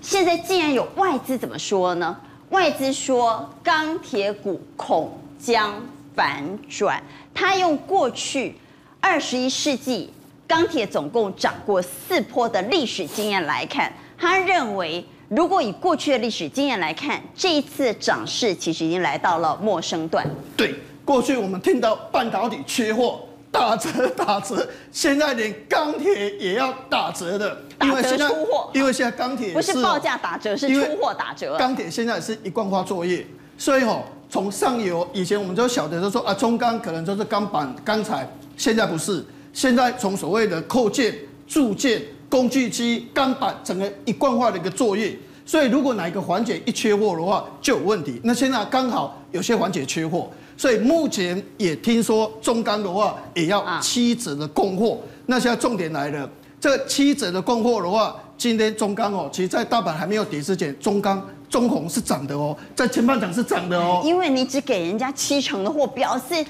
[0.00, 2.16] 现在既然有外资怎么说呢？
[2.48, 5.74] 外资说钢铁股恐将
[6.16, 7.02] 反转，
[7.34, 8.54] 他用过去
[9.00, 10.10] 二十一世纪
[10.46, 15.04] 钢铁总共涨过四波的历史经验来看，他认为。
[15.30, 20.24] 如果以过去的历史经验来看，这一次涨势其实已经来到了陌生段。
[20.54, 23.20] 对，过去我们听到半导体缺货、
[23.54, 28.68] 打折、打折，现在连钢铁也要打折的，打折出货。
[28.74, 31.56] 因为现在钢铁不是报价打折，是出货打折。
[31.56, 33.24] 钢铁现在是一贯化作业，
[33.56, 41.14] 所以吼，从上游以前我们就晓得就说啊，中钢可能就是钢板、钢材，现在不是，现在从所谓的扣件、
[41.46, 42.02] 铸件。
[42.30, 48.20] 工具机、钢板，整个一贯化的一个作业，所以如果哪一个环节一缺货的话，就有问题。
[48.24, 50.28] 那现在刚好有些环节缺货，
[50.64, 54.98] 所以目前也听说中钢的话也要七折的供货。
[55.26, 56.26] 那现在重点来了，
[56.58, 64.00] 这七折的供货的话，今天中钢哦，其实在大盘还没有跌之前，中钢、中红是涨的哦，在前半场是涨的哦。
[64.06, 66.42] 因为你只给人家七成的货，表示。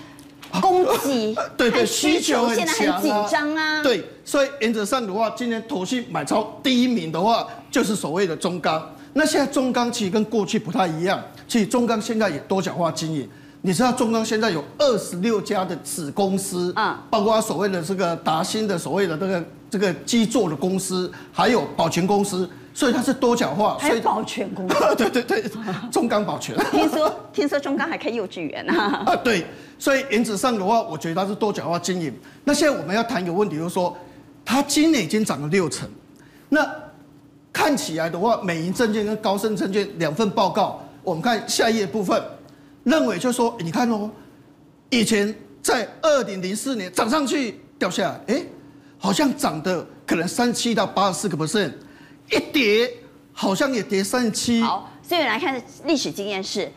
[0.61, 3.83] 供给对 对，需求现在很，紧张啊。
[3.83, 8.81] 对，所以原则上的话，今天投信买超第一名的话，就是所谓的中钢。
[9.15, 13.29] 那现在中钢其实跟过去不太一样，其实中钢现在也多角化经营。
[13.67, 22.47] 你知道中钢现在有二十六家的子公司，啊，包括所谓的这个达新的所谓的这个这个基座的公司，还有保全公司。
[22.75, 25.45] 所以它是多角化，还有保全公司， 对对对，
[25.91, 26.55] 中钢保全。
[26.73, 29.03] 听说听说中钢还开幼稚园啊？
[29.07, 29.47] 啊，对。
[29.79, 32.13] 所以原则上的话，我觉得它是多角化经营。
[32.43, 33.97] 那现在我们要谈一个问题，就是说，
[34.45, 35.89] 它今年已经涨了六成。
[36.49, 36.69] 那
[37.53, 42.21] 看起来的话，美银证券跟高盛证券两份报告，我们看下一页部分，
[42.85, 44.11] 认为就是说，你看哦，
[44.91, 48.43] 以前在二零零四年涨上去掉下来，哎，
[48.99, 51.73] 好像涨的可能三七到八十四个 percent。
[52.31, 52.91] 一跌
[53.33, 54.63] 好像也跌三七。
[54.63, 56.71] 好，所以来看历史经验是，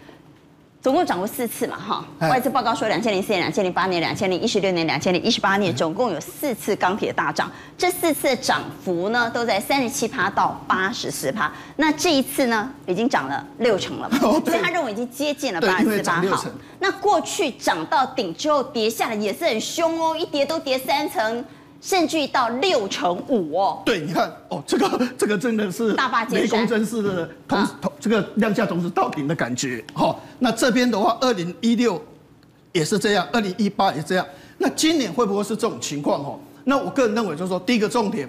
[0.88, 2.06] 总共涨过四次嘛，哈。
[2.30, 7.52] 外资报告说，两千零四年、两千零八年、两千零一十六年、两千零一十八年，总共有四次钢铁大涨。
[7.78, 11.52] 这四次的涨幅呢，都在三十七趴到八十四趴。
[11.76, 16.21] 那这一次呢，已经涨了六成了嘛，所以他认为已经接近了八十四趴。
[16.21, 16.45] 好，
[16.80, 21.43] 那过去涨到顶之后跌下来也是很凶哦，一跌都跌三成。
[21.80, 29.84] 甚至到六成五哦，对，你看哦，这个 这个真的是大坝雷公真是的同时同这个量价同时到顶的感觉。
[29.94, 32.02] 好，那这边的话，二零一六
[32.72, 34.26] 也是这样，二零一八也是这样。
[34.58, 36.24] 那今年会不会是这种情况？
[36.24, 38.28] 哈，那我个人认为就是说，第一个重点，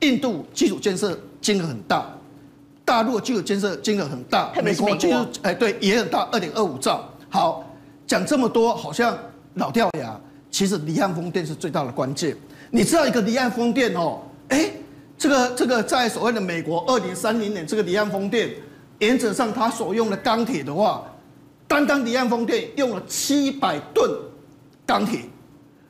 [0.00, 2.06] 印度基础建设金额很大，
[2.84, 7.04] 大陆基础建设金额很大，美国基础哎对也很大，二点二五兆。
[7.28, 7.64] 好，
[8.06, 9.18] 讲这么多好像
[9.54, 10.18] 老掉牙，
[10.50, 12.36] 其实离岸风电是最大的关键。
[12.70, 14.70] 你知道一个离岸风电哦，哎，
[15.16, 18.50] 这个这个在所谓的美国二零三零年，这个离岸风电
[18.98, 21.02] 原则上它所用的钢铁的话，
[21.66, 24.10] 单单离岸风电用了七百吨
[24.84, 25.20] 钢铁。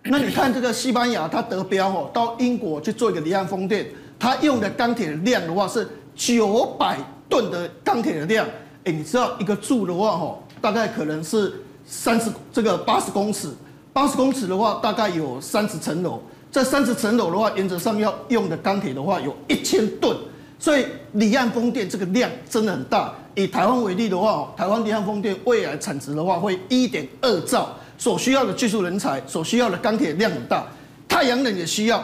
[0.04, 3.86] 那你看这个西班牙，它得标哦，到英国去做一个离岸风电，
[4.18, 6.96] 它用的钢铁的量的话是九百
[7.28, 8.46] 吨的钢铁的量。
[8.84, 13.50] 哎，你知道一个柱的话哦，大概可能是三十这个八十公尺，
[13.92, 16.22] 八十公尺的话大概有三十层楼。
[16.50, 20.16] 这三十层楼的话，原则上要用的钢铁的话有一千吨，
[20.58, 23.12] 所以离岸风电这个量真的很大。
[23.34, 30.64] 以台湾为例的话，台湾离岸风电未来产值的话会一点二兆，所需要的技术人才、所需要的钢铁量很大。
[31.06, 32.02] 太阳能也需要，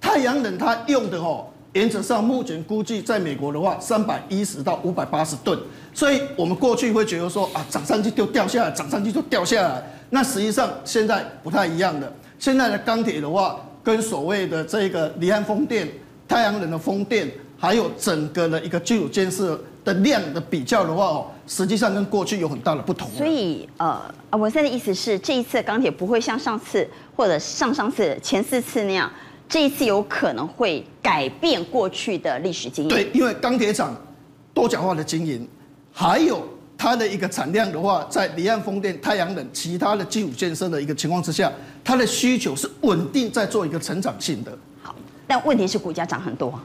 [0.00, 5.58] 太阳能它用的哦，原则上目前估计在美国的话，三百一十到五百八十吨。
[5.94, 9.82] 所以我们过去会觉得说啊，涨上去就掉下来，涨上去就掉下来。
[10.10, 13.58] 那实际上现在不太一样的，现在的钢铁的话。
[13.88, 15.88] 跟所谓的这个离岸风电、
[16.28, 23.08] 太阳能的风电，还有整个的一个基础建设的量的比较的话哦，实际上跟过去有很大的不同。
[23.16, 23.98] 所以呃，
[24.32, 29.10] 我现在的意思是，这一次钢铁不会像上次或者上上次前四次那样，
[29.48, 32.94] 这一次有可能会改变过去的历史经验。
[32.94, 33.96] 对，因为钢铁厂
[34.52, 35.48] 多角化的经营，
[35.90, 36.46] 还有。
[36.78, 41.50] 它的一个产量的话，在离岸风电、太阳能、其他的基础建设的一个情况之下，
[41.82, 44.56] 它的需求是稳定在做一个成长性的。
[44.80, 44.94] 好，
[45.26, 46.56] 但问题是股价涨很多，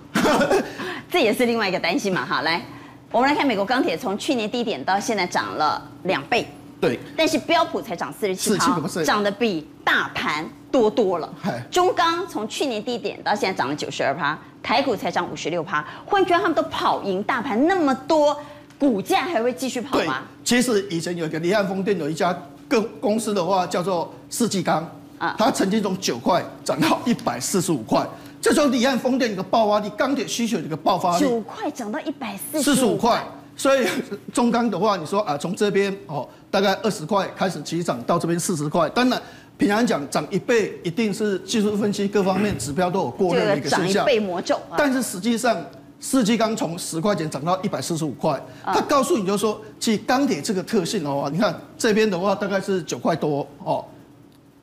[1.10, 2.23] 这也是另外一个担心嘛。
[2.23, 2.63] 好，来，
[3.12, 6.47] 我们来看美国钢铁从去年低点到现在涨了两倍，
[6.80, 8.56] 对，但是标普才涨四十七，
[9.04, 11.34] 涨得比大盘多多了。
[11.71, 18.39] 中钢从去年低点到现在涨了九十二趴，台股才涨五十六趴，换句话，他们都跑赢大盘那么多。
[18.83, 20.23] 股价还会继续跑吗？
[20.43, 22.37] 其实以前有一个离岸风电有一家
[22.69, 24.85] 公公司的话叫做世纪钢，
[25.17, 28.05] 啊它曾经从九块涨到一百四十五块，
[28.41, 33.27] 这种离岸风电一个爆发力，钢铁需求的一个爆发力，九块涨到一百四四十五块块，。
[33.55, 33.87] 所以
[34.33, 38.89] 中钢的话，你说啊，从这边哦，大概二十块开始起涨，到这边四十块。
[38.89, 39.21] 当然，
[39.57, 44.07] 平常讲涨一倍，一定是技术分析各方面指标都有过热的一个现象涨一。
[44.07, 44.75] 倍魔咒啊！
[44.75, 45.63] 但是实际上，
[46.03, 48.73] 世纪钢从十块钱涨到一百四十五块，啊。
[48.73, 53.85] 它告诉你就是说，其实钢铁这个特性哦，你看这边的话大概是九块多哦，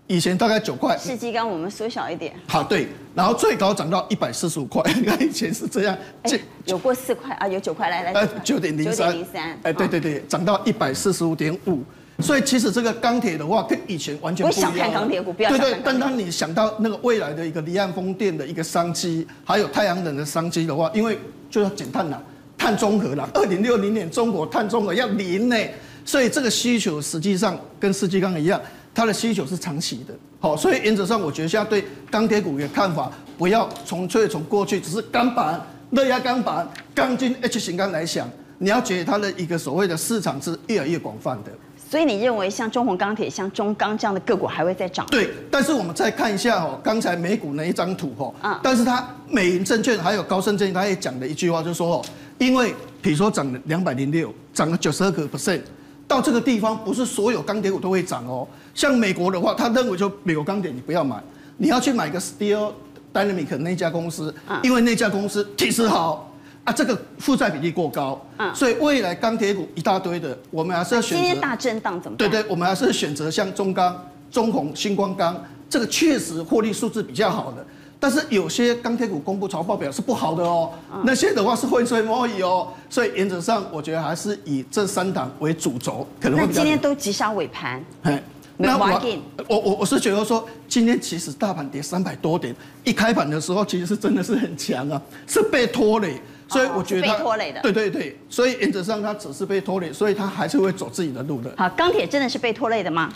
[0.07, 11.83] 以前大概九块，四季钢我们缩小一点，好对，然后最高涨到一百四十五块，你 看以前是这样，这哎，有过四块啊，有九块，来来，呃九点零三，九点零三，哎对对对，涨到一百四十五点五。
[12.23, 14.71] 所以其实这个钢铁的话，跟以前完全不一样。
[14.73, 21.19] 不想看钢铁股不要对对但当你想到那个未来的一个离岸风电的一个商机，还有太阳能的商机的话，因为
[21.51, 22.23] 就要减碳了，
[22.57, 23.29] 碳中和了。
[23.35, 25.57] 二零六零年中国碳中和要零呢，
[26.05, 28.61] 所以这个需求实际上跟世纪钢一样，
[28.95, 30.15] 它的需求是长期的。
[30.41, 38.29] 好，所以原则上我觉得现在对钢铁股的看法，不要纯粹从过去只是钢板、热压钢板、钢筋 H 型钢来想，
[38.59, 41.53] 你要觉得它的一个所谓的市场是越来越广泛的。
[41.91, 45.05] 所以你认为像中红钢铁、像中钢这样的个股还会再涨？
[45.07, 52.05] 对，但是我们再看一下哦，刚才美股那一张图哦，嗯但是它美银证券还有高盛证券，他也讲了一句话，就是说哦，
[52.39, 52.73] 因为
[53.03, 55.63] 比如说涨了两百零六，涨了九十二个 percent，
[56.07, 58.47] 到这个地方不是所有钢铁股都会涨哦。
[58.73, 61.21] 像美国的话，他认为就美国钢铁你不要买，
[61.57, 62.71] 你要去买个 Steel
[63.13, 66.30] Dynamic 那家公司，因为那家公司体质好。
[66.65, 71.17] 啊，这个负债比例过高，嗯所以未来钢铁股一大堆的，我们还是要选择。
[71.17, 72.31] 今天大震荡怎么办？
[72.31, 77.65] 对对，我们还是选择像中钢、中鸿、新光钢，这个确实获利数字比较好的。
[77.99, 80.71] 但是有些钢铁股公布财报表是不好的哦，
[81.05, 82.69] 那些的话是浑水摸鱼哦。
[82.89, 86.47] 所以原则上，我觉得还是以这三档为主轴，可能会。
[86.47, 88.23] 那今天都急杀尾盘，哎，
[88.57, 89.01] 没那我
[89.49, 96.21] 我我我是觉得说，今天其实大盘跌三百多点，一开盘的时候其实是真的是很强啊，是被拖累。
[96.51, 101.55] 所以我觉得被拖累的对对对，所以原则上它只是被拖累，所以它还是会走自己的路的。
[101.57, 103.09] 好，钢铁真的是被拖累的吗？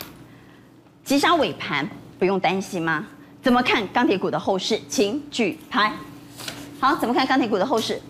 [1.03, 1.85] 急杀尾盘
[2.17, 3.05] 不用担心吗？
[3.41, 4.79] 怎么看钢铁股的后市？
[4.87, 5.91] 请举牌。
[6.79, 8.01] 好，怎么看钢铁股的后市？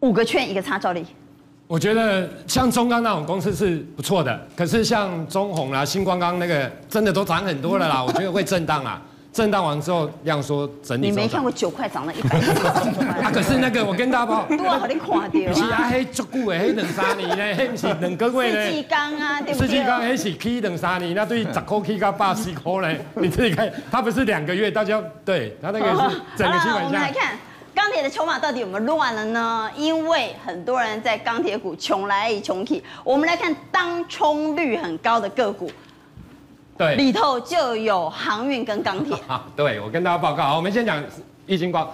[0.00, 1.04] 五个圈一个叉，照例。
[1.66, 9.02] 我觉得像中钢那种公司是不错的，可是像中红啦、新光钢那个真的都涨很多了啦，我觉得会震荡啦。
[9.32, 11.10] 震荡完之后量缩整理。
[11.10, 13.06] 你没看过九块涨了一百块？
[13.22, 15.88] 啊，可是那个我跟大家报，多好你看到不是啊，啊？
[15.90, 18.86] 黑足久的，黑两三年呢，黑不是两个月世纪呢。
[18.88, 19.66] 钢啊，对不对？
[19.68, 27.12] 世纪钢黑是起两三年，那对十块起到八十块嘞， 你自己看，它不是两个月，大家对它那个是 整个基好了，我们来。
[27.12, 27.36] 看
[27.74, 29.70] 钢铁的筹码到底有没有乱了呢？
[29.76, 35.70] 因为很多人在钢铁股穷来穷去，我们来看当冲率很高的个股，
[36.78, 39.16] 对，里头就有航运跟钢铁。
[39.26, 41.02] 好，对我跟大家报告，好，我们先讲
[41.46, 41.86] 易晶光，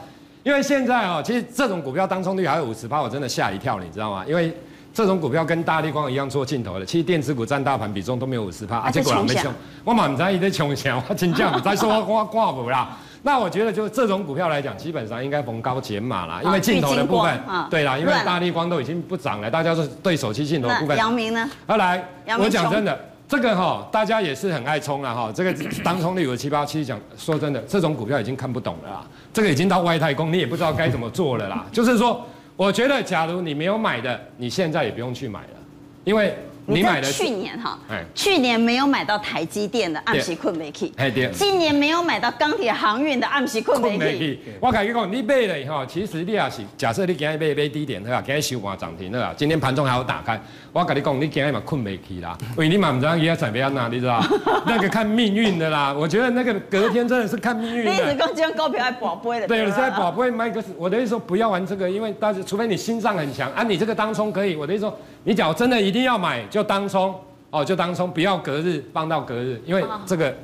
[0.42, 4.22] 因为现在哦，其实这种股票当冲率还有五十趴，我真的吓一跳，你知道吗？
[4.28, 4.54] 因为
[4.92, 12.96] 这种股票跟大力光一样做镜头的，其实电子股占大盘比重都没有五十趴，啊，结果人没在冲冲，我嘛唔知伊在冲啥，我请教你再说我 我挂无啦。
[13.26, 20.98] 那我觉得就这种股票来讲，基本上应该逢高减码啦，因为镜头的部分对啦，因为大力光都已经不涨了，大家都是对手机镜头的部那分。
[20.98, 21.48] 阳明呢？
[21.66, 22.06] 后来，
[22.38, 22.96] 我讲真的，
[23.36, 25.32] 这个哈，大家也是很爱冲了哈。
[25.34, 29.06] 这个当冲率有七八七，讲说真的，这种股票已经看不懂了啦。
[29.32, 31.66] 这个已经到外太空，你也不知道该怎么做了啦。
[31.72, 32.24] 就是说，
[32.56, 35.58] 我觉得假如你没有买的，你现在也不用去买了，
[36.04, 36.32] 因为
[36.66, 43.98] 你买的是在去年哈哎，去年没有买到台积电的暗时困没去，哎对今年没有买到钢铁航运的暗时困没去。
[43.98, 44.38] 没去。
[44.60, 48.22] 我跟你讲，你买了以后，其实你也是假设你今天买买低点，对吧？
[48.24, 50.40] 今天收盘涨停了啊，今天盘中还有打开。
[50.72, 54.22] 我跟你讲，你今天嘛困没去啦， 因为你嘛不知道伊要怎么样哪，你知道？
[54.66, 55.92] 那个看命运的啦。
[55.92, 58.14] 我觉得那个隔天真的是看命运你一直的。
[58.16, 64.56] 讲这张股票还宝贝的，对，有吧时候宝贝买个，我的意思说不要玩这个，因为大家除非你心脏很强啊，你这个当冲可以。
[64.56, 67.14] 我的意思说，你假如真的一定要买，就当冲
[67.50, 70.34] 哦，就当冲，不要隔日放到隔日，因为这个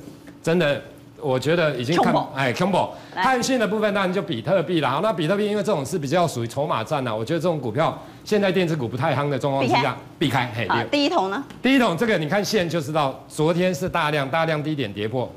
[0.43, 0.81] 真的。
[1.23, 4.89] 我觉得已经看哎，combo 来碳性的部分当然就比特币啦。
[4.89, 10.51] 好，那比特币因为这种是比较属于筹码战啦，我觉得这种股票现在电子股不太夯的状况之下，避开。
[10.57, 15.31] 嘿，第一桶呢，第一桶这个你看线就知道，昨天是大量大量低点跌破，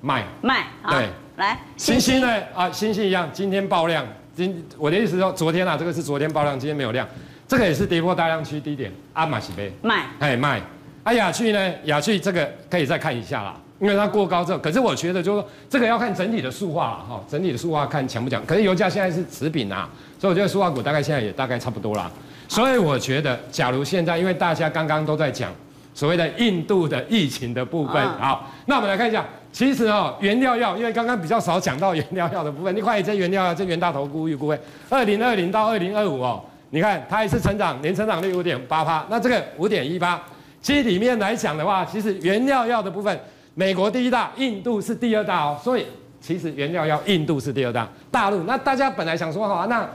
[0.00, 0.24] 卖。
[0.40, 2.42] 卖，好对，来，星星呢？
[2.52, 4.04] 啊，星星一样，今天爆量。
[4.34, 7.06] 今我的意思是说，昨天啊，这个是昨天爆量，今天没有量，
[7.48, 10.60] 这个也是跌破大量区低点，阿玛西贝，卖，哎卖。
[11.02, 11.72] 啊，雅趣呢？
[11.84, 18.44] 雅趣这个可以再看一下啦，因为它过高之后，可是我觉得就是说，这个要看整体的塑化了哈，整体的塑化看强不强。
[18.44, 19.88] 可是油价现在是持平啊，
[20.18, 22.10] 所以我觉得塑化股大概现在也大概差不多啦。
[22.46, 25.50] 所以我觉得，假如现在因为大家刚刚都在讲
[25.94, 27.96] 所谓的印度的疫情的部分。
[27.96, 40.22] 嗯好，那我们来看一下，其实哦，原料药，因为刚刚比较少讲到原料药的部分，你看这原料药，这元大头估预估会，二零二零到二零二五哦，你看它也是成长，年成长率五点八趴，那这个五点一八，
[40.60, 43.20] 其实里面来讲的话，其实原料药的部分，
[43.54, 45.86] 美国第一大，印度是第二大哦，所以
[46.20, 49.88] 其实原料药印度是第二大，大陆那大家本来想说哈，那。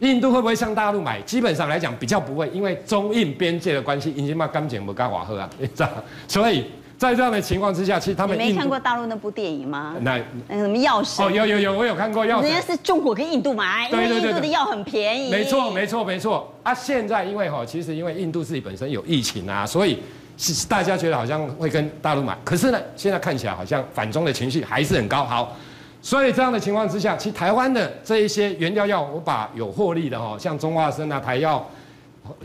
[0.00, 1.20] 印度会不会向大陆买？
[1.20, 5.88] 基本上来讲比较不会，因为中印边界的关系，已经把钢剪不干瓦喝啊，你知道？
[6.26, 6.64] 所以
[7.02, 9.96] 在这样的情况之下，其实他们你没看过大陆那部电影吗？
[10.00, 11.24] 那那个什么药神？
[11.24, 12.50] 哦，有有有，我有看过药神。
[12.50, 15.30] 人家是中国跟印度买，因为印度的药很便宜。
[15.30, 16.72] 没错没错没错啊！
[16.72, 19.98] 现在因为哈，其实因为印度自己本身有疫情啊，所以
[20.38, 25.24] 是大家觉得好像会跟大陆买，可是呢，现在看起来好像反中的情绪还是很高。
[25.24, 25.56] 好。
[26.04, 31.64] 所以这样的情况之下，其实台湾的这一些原料药，我把有获利的哈，像中化生啊、台药、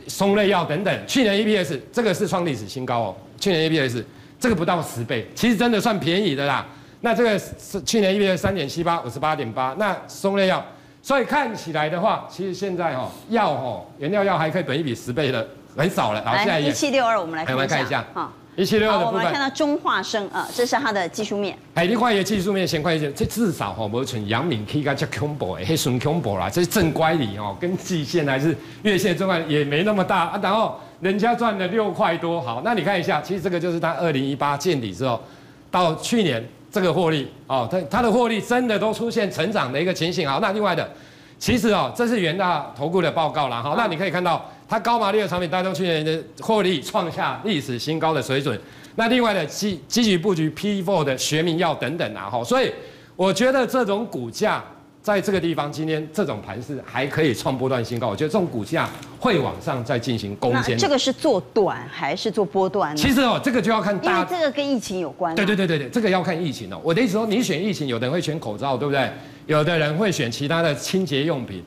[0.07, 3.15] 松类药等等，去年 EPS 这个是创历史新高哦。
[3.39, 4.03] 去年 EPS
[4.39, 6.65] 这个不到十倍，其实真的算便宜的啦。
[7.01, 9.75] 那这个是去年 EPS 三点七八，五十八点八。
[9.77, 10.65] 那松类药，
[11.01, 16.23] 所以看起来的话，其实现在哈药哈原料药还可以本一比十倍的很少了。
[16.25, 18.05] 好，来一七六二，我们来看一下。
[18.13, 18.31] 好。
[18.55, 21.55] 一七六二的部分，我们看到中化生啊，这是它的技术面。
[21.75, 30.39] 哎，你看一个技术面，先看一下，这至少哈，没存阳明 K 加加恐怖哎，黑纯恐怖啦，这是正乖离哦，跟季线还是月线状况也没那么大啊。
[30.41, 35.21] 然后人家赚了六块多，好，那你看一下，其实这个就是它二零一八见底之后，
[35.69, 40.27] 到去年这个获利哦，它它的获利真的都出现成长的一个情形。
[40.27, 40.89] 好，那另外的，
[41.37, 43.61] 其实哦，这是元大投顾的报告啦。
[43.61, 44.43] 好，那你可以看到。
[44.69, 48.59] 它高毛利的产品带动去年的获利创下历史新高的水准。
[48.95, 52.69] 那另外的积积极布局 P4 的学名药等等啊，哈，所以
[53.15, 54.61] 我觉得这种股价
[55.07, 58.09] 在这个地方今天这种盘势还可以创波段新高。
[58.09, 60.77] 我觉得这种股价会往上再进行攻坚。
[60.77, 63.01] 这个是做短还是做波段呢？
[63.01, 64.11] 其实哦，这个就要看大。
[64.11, 65.33] 因为这个跟疫情有关。
[65.33, 66.77] 对对对对对，这个要看疫情哦。
[66.83, 69.09] 我的意思说，你选疫情，有的人会选口罩，对不对？
[69.45, 71.63] 有的人会选其他的清洁用品。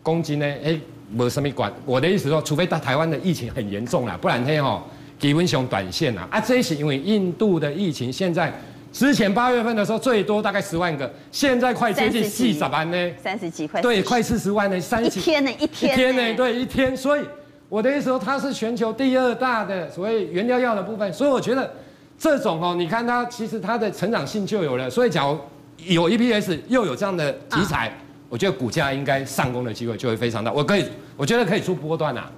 [0.00, 0.46] 公斤呢？
[0.64, 0.78] 哎。
[1.10, 4.82] 没什么管，我的意思说，除非到台湾的疫情很严重了，不然嘿吼，
[5.18, 6.26] 基本上短线啊。
[6.30, 8.52] 啊，这是因为印度的疫情现在，
[8.94, 15.18] 之前八月份的时候最多大概十万个，现在快接近四十万呢，三十几块，对，快四十万呢，三十。
[15.18, 16.96] 一天呢，一天，一天呢，对，一天。
[16.96, 17.22] 所以
[17.68, 21.68] 我的意思说，它是全球第二大的所谓原料药的部分，所以我觉得
[22.16, 25.36] 这种哦，你看它其实它的成长性就有了，所以假如
[25.78, 27.88] 有 EPS 又有这样的题材。
[27.88, 27.94] 啊。
[28.30, 30.84] 我觉得股价应该上攻的机会就会非常大，我可以，
[31.16, 32.28] 我觉得可以出波段呐，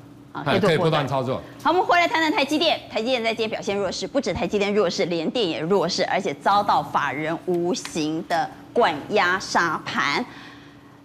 [0.44, 1.40] 啊，可以波段操作。
[1.62, 2.78] 好，我们回来谈谈台积电。
[2.90, 10.24] 台积电在今天表现弱势，不止台积电弱势，连电也弱势，而且遭到法人无形的灌压杀盘。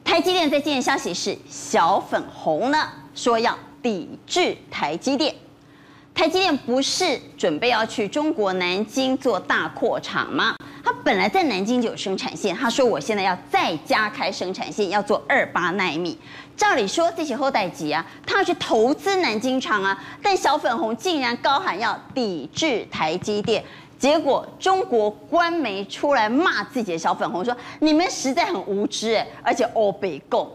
[0.04, 2.78] 台积电在今天消息是，小粉红呢
[3.16, 5.34] 说要抵制台积电。
[6.14, 10.56] 台积电不是准备要去中国南京做大扩厂吗？
[10.84, 16.18] 他本来在南京就有生产线，他说我现在要再加开生产线，要做二八奈米。
[16.56, 23.64] 照理说这些后代级啊，他要去投资南京厂啊，但小粉红竟然高喊要抵制台积电，
[23.98, 30.48] 结果中国官媒出来骂自己的小粉红说：“你们实在很无知哎，而且欧北共，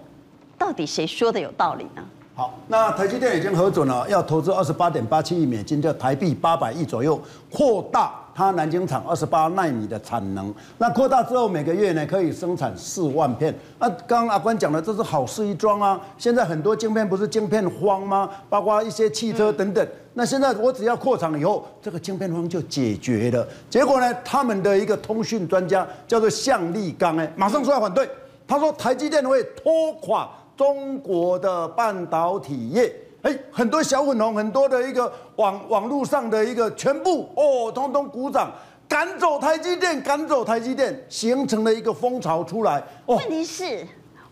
[0.56, 2.04] 到底谁说的有道理呢？”
[2.38, 7.18] 好，那台积电已经核准了，要投资二十八点八七亿美金，就台币八百亿左右，
[7.50, 10.54] 扩大它南京厂二十八奈米的产能。
[10.76, 13.54] 那扩大之后，每个月呢可以生产四万片。
[13.78, 15.98] 那刚刚阿关讲的，这是好事一桩啊。
[16.18, 18.28] 现在很多晶片不是晶片荒吗？
[18.50, 19.88] 包括一些汽车等等。
[20.12, 23.48] 那现在我只要扩厂以后，这个晶片荒就解决了。
[23.70, 28.06] 结果呢，他们的一个通讯专家叫做向立刚，哎，马上出来反对。
[28.46, 30.28] 他说台积电会拖垮。
[30.56, 32.92] 中国的半导体业，
[33.22, 38.50] 哎，很多小粉红，很多的一个网网络上的一个全部哦，通通鼓掌，
[38.88, 42.82] 赶走台积电，赶走台积电，形成了一个风潮出来。
[43.06, 43.86] 问题是。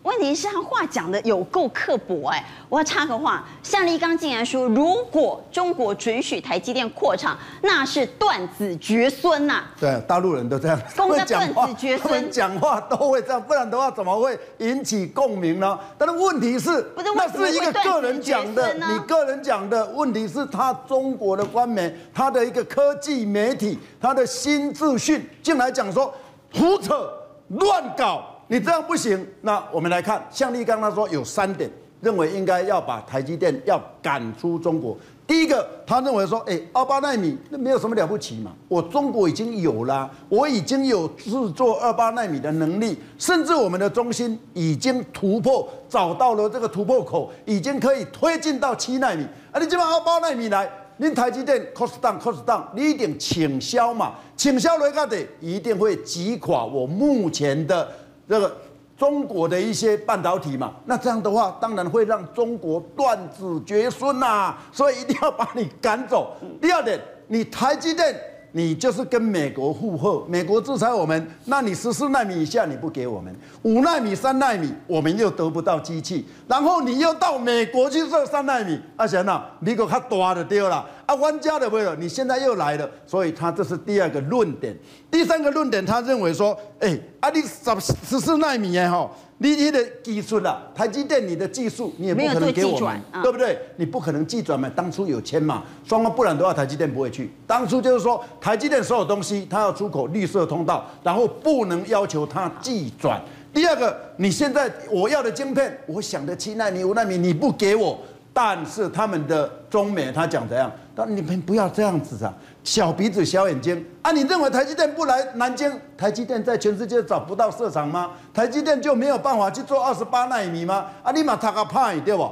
[0.05, 2.45] 问题是他话讲的有够刻薄哎！
[2.69, 9.71] 我要插个话，向立刚竟然说，如果中国准许台积电扩厂，那是断子绝孙呐、啊！
[9.79, 15.77] 对，大陆人都这样，公家断子绝孙，他们讲话都会这样，不然的话怎么会引起共鸣呢？
[15.97, 26.13] 但是问题是，不是那是一个个人讲的，你个人讲的问题是他中国的官媒，他的一个科技媒体，他的新资讯进来讲说
[26.53, 27.11] 胡扯
[27.47, 28.34] 乱搞。
[28.47, 31.69] 你这样不行，那我们来看，向立刚他说有三点，
[32.01, 34.95] 认为应该要把台积电要赶出中国。
[35.27, 49.25] 第一个，他认为说，哎，二八奈米那没有什么了不起嘛，我中国已经有了，我已经有制作二八奈米的能力，甚至我们的中心已经突破，找到了这个突破口，已经可以推进到七奈米。
[49.51, 57.89] 啊，你这把二八奈米来，你台积电 cost down cost down，你一定倾销嘛，倾销了个的一定会击垮我目前的
[58.27, 58.55] 这个
[58.97, 60.73] 中国的一些半导体嘛。
[60.85, 64.55] 那这样的话，当然会让中国断子绝孙呐。
[64.71, 66.35] 所以一定要把你赶走。
[66.61, 68.34] 第二点，你台积电。
[68.57, 84.73] 你就是跟美国附和，美国制裁我们，那你十四纳米以下你不给我们，五纳米、三纳米我们又得不到机器，然后你又到美国去做三纳米，阿贤呐，美国他大的丢了，啊，玩家的为了你现在又来了，所以他这是第二个论点，
[85.11, 87.69] 第三个论点，他认为说，哎，啊你十
[88.07, 89.11] 十四纳米哎哈。
[89.37, 93.59] 你你的技术啦，台积电你的技术你也不可能给我们，对不对？
[93.75, 97.29] 你不可能技转嘛，当初有签嘛，双方不然的话，台积电不会去。
[97.45, 103.21] 当初就是说，台积电所有东西它要出口绿色通道，然后不能要求它技转。
[103.53, 107.99] 第二个，你现在我要的晶片，我想的七纳米、五纳米你不给我，
[108.33, 110.71] 但是他们的中美他讲怎样？
[110.95, 112.33] 但你们不要这样子啊。
[112.65, 114.11] 小鼻子小眼睛啊！
[114.11, 118.09] 你认为台积电不来南京，台积电在全世界找不到市场吗？
[118.33, 120.87] 台积电就没有办法去做二十八纳米吗？
[121.03, 122.23] 啊，你嘛他个派对不？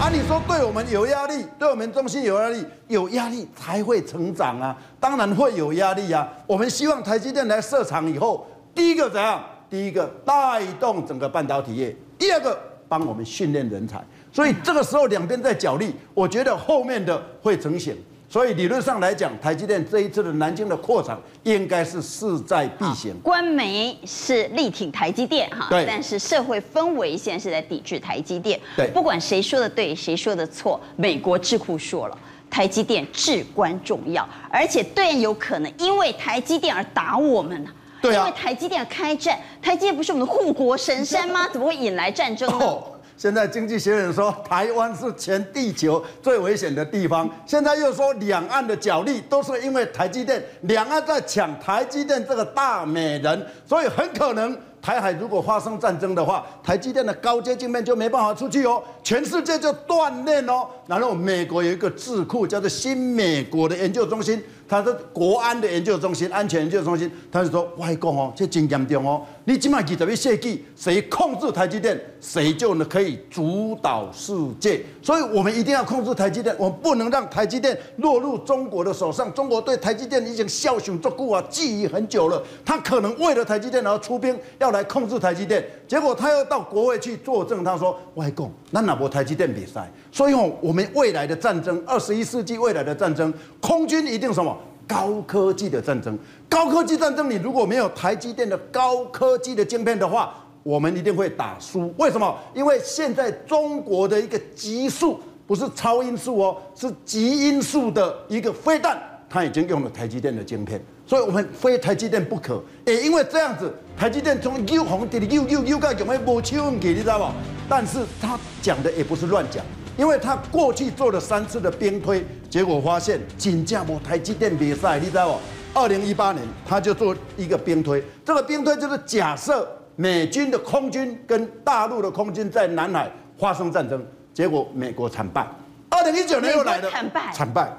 [0.00, 4.74] 啊，你说对我们有压力，对我们中芯有压力，有压力才会成长啊！
[4.98, 6.26] 当然会有压力啊！
[6.46, 9.44] 我们希望台积电来设厂以后，第一个怎样？
[9.74, 12.56] 第一个带动整个半导体业，第二个
[12.88, 14.00] 帮我们训练人才，
[14.32, 17.96] 所以这个时候两边在角力，我觉得后面的会成型。
[18.28, 23.16] 所以理论上来讲，台积电这一次的南京的扩厂应该是势在必行。
[23.20, 28.60] 官媒是力挺台积电哈，对，但是社会氛围现在是在抵制台积电。
[28.76, 32.16] 对，不管谁说的对，谁说的错，美国智库说了，
[32.48, 37.70] 台积电至关重要，而且对岸有可能因为台积电而打我们呢。
[38.04, 41.48] 对啊，因为台积电开战，台积电不是我们的护国神山吗？
[41.52, 42.64] 怎么会引来战争呢？
[42.66, 42.82] 哦，
[43.16, 54.54] 现在经济学人说台湾是全地球最危险的地方， 现在又说两岸的角力都是因为台积电，两岸在抢台积电这个大美人，所以很可能。
[54.84, 60.68] 台海如果发生战争的话，台积电的高阶晶片就没办法出去哦，全世界就断裂哦。
[60.86, 69.22] 然后美国有一个智库叫做新美国的研究中心，他是国安的研究中心、安全研究中心，他就说：外公哦，这真严重哦。
[69.46, 74.84] 你起码几十亿设计，谁控制台积电，谁就可以主导世界。
[75.02, 79.32] 所以我们一定要控制台积电，我们不能让台积电落入中国的手上。
[79.32, 82.42] 中国对台积电已经效忠作古啊，记忆很久了。
[82.66, 84.74] 他可能为了台积电然后出兵要。
[84.74, 89.88] 来控制台积电，结果他又到国会去作证，他说：“外公，那哪波台积电比赛？
[90.14, 94.56] 所以，我们未来的战争，二十一世纪未来的战争，空军一定什么
[94.86, 96.16] 高科技的战争？
[96.48, 101.92] 高科技战争，你如果没有台积电的高科技的晶片的话，我们一定会打输。
[101.98, 102.32] 为什么？
[102.54, 108.96] 因为现在中国的一个极速，不是超音速哦，是极音速的一个飞弹，
[109.28, 117.34] 它已经用了台积电的晶片。”所以我们非台积电不可，也因为这样子，台积电从又红跌的又又又盖，有没有没去问题，你知道吗？
[117.68, 119.64] 但是他讲的也不是乱讲，
[119.96, 125.38] 因为他过去做了三次的兵推，结果发现金价没台积电比赛，你知道不？
[125.80, 135.46] 二零一八年他就做一个兵推，这个兵推就是假设美军的空军跟大陆的空军在南海发生战争，结果美国惨败。
[135.90, 137.72] 二零一九年又来了，惨败，惨败，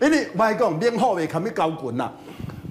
[0.00, 2.10] 因为外公编号也看没搞滚呐。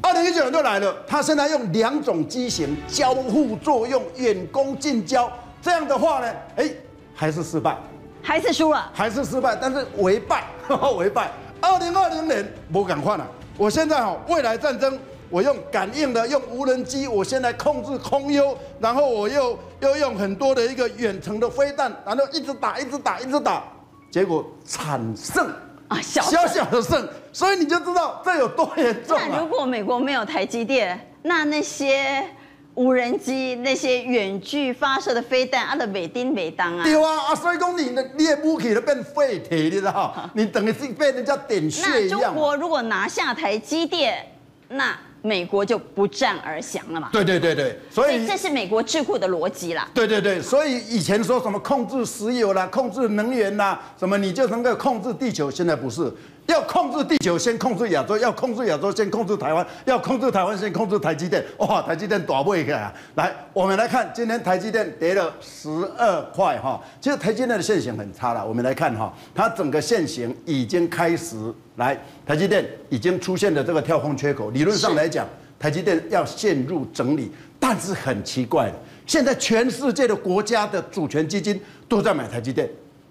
[0.01, 5.29] 二零一九年就来了，他现在用两种机型交互作用，远攻近交，
[5.61, 6.69] 这样的话呢，哎，
[7.13, 7.77] 还是失败，
[8.29, 10.43] 还是输了，还是失败，但是为败，
[10.95, 11.31] 为败。
[11.59, 13.27] 二零二零年不敢换了，
[13.57, 14.99] 我现在哈，未来战争，
[15.31, 23.63] 我用感应的，用无人机，我先来控制空优，然后我又又用很多的一个远程的飞弹，然后一直打，一直打，一直打，
[24.11, 25.51] 结果惨胜。
[25.87, 29.23] 啊，小小小的胜，所以你就知道这有多严重啊。
[29.27, 32.23] 那如果美国没有台积电，那那些
[32.79, 36.83] 无人机、那些远距发射的飞弹，阿的美丁每当啊。
[36.85, 40.29] 对啊，啊，所以讲你的你的武器都变废铁，你知道？
[40.33, 42.19] 你等于是被人家点穴一样。
[42.21, 44.25] 那中国如果拿下台积电，
[44.69, 44.97] 那。
[45.21, 47.09] 美国就不战而降了嘛？
[47.11, 49.85] 对对对对，所以，所以这是美国智库的逻辑啦。
[49.93, 56.09] 对对对，所以以前说什么控制石油啦、控制能源啦，什么你就能够控制地球，现在不是。
[56.49, 61.45] 要控制地球，先控制亚洲；要控制亚洲，先控制台湾；要控制台湾，先控制台积电。
[61.59, 62.91] 哇，台积电大不起来！
[63.13, 66.81] 来，我们来看今天台积电跌了十二块哈。
[66.99, 68.43] 其实台积电的线型很差了。
[68.43, 71.37] 我们来看哈，它整个线型已经开始
[71.75, 71.95] 来，
[72.25, 74.49] 台积电已经出现了这个跳空缺口。
[74.49, 75.27] 理论上来讲，
[75.59, 77.31] 台积电要陷入整理。
[77.59, 78.73] 但是很奇怪的，
[79.05, 82.67] 现在全世界的国家的主权基金都在买台积电，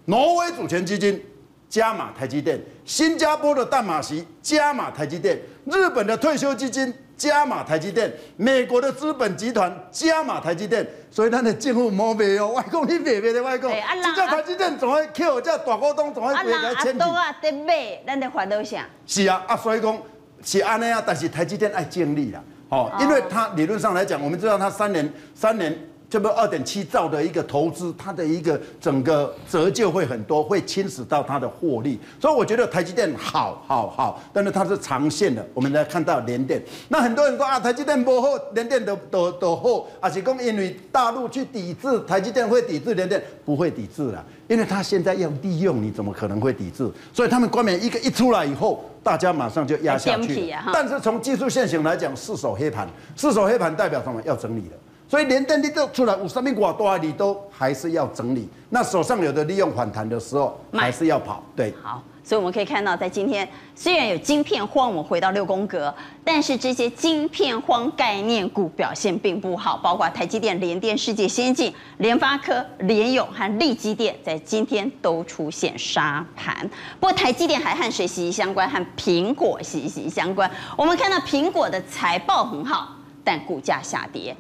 [0.07, 1.23] 挪威主权基金
[1.69, 13.71] 加码台积电，新加坡的淡马锡加码台积电，日本的退休基金加码台积电，美国的资本集团加码台积电，所以他的政府没卖哦，外公你别别的外公，
[14.17, 17.07] 这台积电总会扣这大股东总会给他签名。
[17.07, 18.79] 啊，啊，得买，咱得还多少？
[19.07, 20.03] 是啊，啊，所以讲
[20.43, 22.43] 是安尼啊，但是台积电爱建立啦。
[22.71, 25.75] 哦，因为它理论上来讲，我们知道它三年三年
[26.11, 31.99] 这不二点七兆的一个投资，它的一个整个折旧会很多，会侵蚀到它的获利。
[32.21, 35.47] 所以我觉得台积电好好好，但是它是长线的。
[35.53, 46.91] 我们来看到联电，那很多人说啊，台积电不好，联电都都都好，而且讲因为大陆去抵制台积电会抵制联电，不会抵制了，因为它现在要利用，你怎么可能会抵制？
[47.13, 48.83] 所以他们官媒一个一出来以后。
[49.01, 52.87] 大家马上就压下去，但是从技术线型来讲，四手黑盘，
[53.17, 54.21] 四手黑盘代表什么？
[54.23, 54.77] 要整理了。
[55.09, 58.49] 所以连电力都出来五十米挂多，你都还是要整理。
[58.69, 61.43] 那手上有的利用反弹的时候，还是要跑。
[61.57, 62.03] 对，好。
[62.23, 76.55] 所以我们可以看到，在今天虽然有晶片荒，我们回到六宫格，但是这些晶片荒概念股表现并不好，包括台积电、联电、世界先进、联发科、联咏和力积电，在今天都出现杀盘。
[77.01, 78.69] 不过台积电还和谁息息相关？
[78.69, 80.51] 和苹果息息相关。
[80.77, 82.95] 我们看到苹果的财报很好，
[83.25, 84.35] 但股价下跌；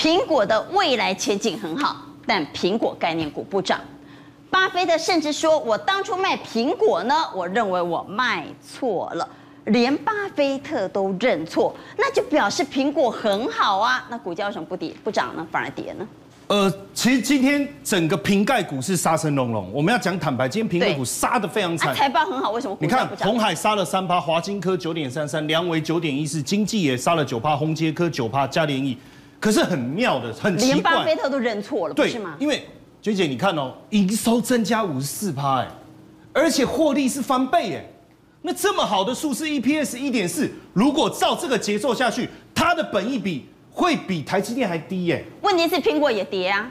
[0.00, 1.94] 苹果的未来前景很好，
[2.26, 3.78] 但苹果概念股不涨。
[4.48, 9.28] 巴菲特甚至说：“我当初卖苹果呢，我认为我卖错了，
[9.66, 14.06] 连巴菲特都认错，那就表示苹果很好啊。
[14.08, 15.46] 那股价为什么不跌不涨呢？
[15.52, 16.08] 反而跌呢？”
[16.48, 19.70] 呃，其实今天整个瓶盖股是杀声隆隆。
[19.70, 21.94] 我们要讲坦白，今天瓶盖股杀得非常惨。
[21.94, 22.74] 财报很好，为什么？
[22.80, 28.96] 你看红海杀了三趴，华金科九点三三，梁维九点一四，经济也杀了九趴，红杰科九趴，嘉联益。
[29.40, 32.36] 可是很妙的，很奇怪，连巴菲特都认错了，对是吗？
[32.38, 32.68] 因为。
[33.02, 35.68] 娟姐，你看哦，营收增加五十四趴，哎，
[36.34, 37.90] 而且获利是翻倍，哎，
[38.42, 45.22] 那这么好的数字，EPS 一点四，如果照这个节奏下去，它的本益比会比台积电还低，哎。
[45.40, 46.70] 问题是苹果也跌啊。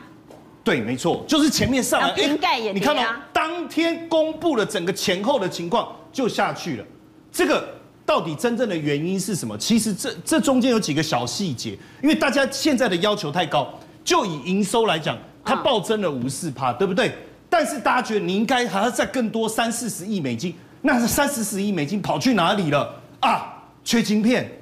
[0.63, 2.74] 对，没错，就是前面上来，瓶盖也跌啊。
[2.76, 3.03] 你看到
[3.34, 6.86] 当天公布了整个前后的情况就下去了，
[7.32, 7.67] 这个
[8.10, 9.55] 到底真正的原因是什么？
[9.60, 13.72] 其实这这中间有几个小细节，因为大家现在的要求太高，
[14.03, 15.16] 就以营收来讲。
[15.45, 17.14] 它暴增了五十四趴，对不对？
[17.51, 23.64] 但是大家觉得你应该还要再更多三四十亿美金，那是三四十亿美金跑去哪里了啊？
[23.84, 24.60] 缺晶片，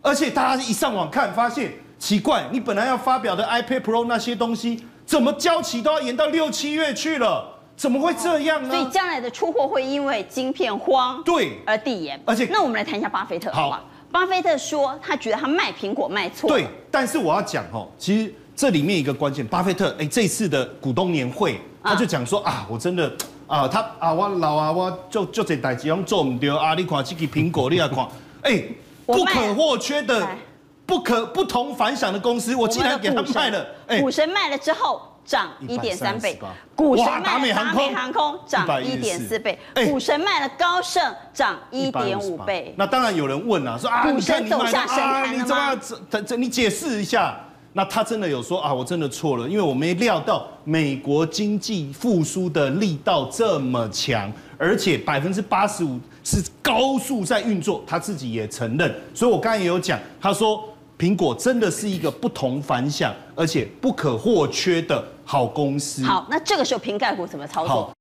[0.00, 7.57] 而且大家一上网看，发现奇怪，你本来要发表的 iPad Pro 那些东西，怎么交期都要延到六七月去了？
[7.78, 8.68] 怎么会这样呢？
[8.68, 12.20] 所以将来的出货会因为晶片荒对而递延。
[12.26, 13.82] 而且，那我们来谈一下巴菲特好吧？
[14.12, 16.56] 巴菲特说他觉得他卖苹果卖错了。
[16.56, 18.34] 对，但是我要讲哦，其实。
[18.58, 23.08] 这里面一个关键，巴菲特哎，这次的股东年会，他就讲说啊，我真的
[23.46, 28.08] 啊，他啊，我老啊，我就就这代志拢做唔掉啊，你看这个苹果，你也看，
[28.42, 28.60] 哎，
[29.06, 30.28] 不可或缺的，
[30.84, 36.40] 不可不同凡响的公司，我竟然给他卖了，哎，股神卖了之后涨一点三倍，
[36.74, 42.74] 股神卖了达美航空涨一点四倍，股神卖了高盛涨一点五倍。
[42.78, 45.80] 那当然有人问啊，说啊，股神走下神坛了吗？
[46.10, 47.38] 这这你解释一下。
[47.74, 58.92] 那他真的有说啊，我真的错了，因为我没料到美国经济复苏的力道这么强，而且百分之八十五是高速在运作，他自己也承认。
[59.14, 60.64] 所以我刚才也有讲，他说
[60.98, 66.02] 苹果真的是一个不同凡响，而且不可或缺的好公司。
[66.04, 67.92] 好，那这个时候瓶盖股怎么操作？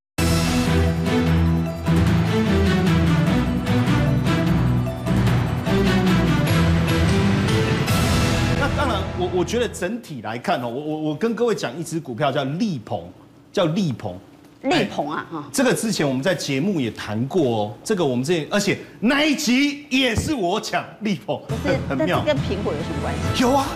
[9.20, 13.04] 我我觉得整体来看哦，我我我跟各位讲一支股票叫力鹏，
[13.52, 14.16] 叫力鹏，
[14.62, 21.42] 力鹏啊哈，这个之前我们在节目也谈过哦，这个我们这而且那一集也是我讲力鹏，
[21.90, 23.42] 很妙，跟苹果有什么关系？
[23.44, 23.68] 有啊，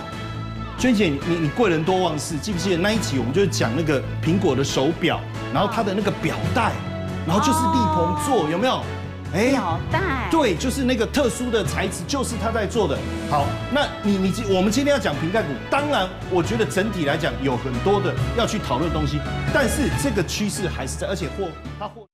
[0.81, 5.21] 娟姐，你你贵人多忘事，记不记得那一集我们就是讲那个苹果的手表，
[5.53, 6.71] 然后它的那个表带，
[7.27, 8.81] 然后就是力鹏做，有没有？
[9.31, 12.97] 哎，表带，对，就是那个特殊的材质，就是他在做的。
[13.29, 19.19] 好，那你你我们今天要讲瓶盖股，当然，我觉得整体来讲有很多的要去讨论东西，
[19.53, 21.47] 但是这个趋势还是在，而且货
[21.79, 22.10] 它或。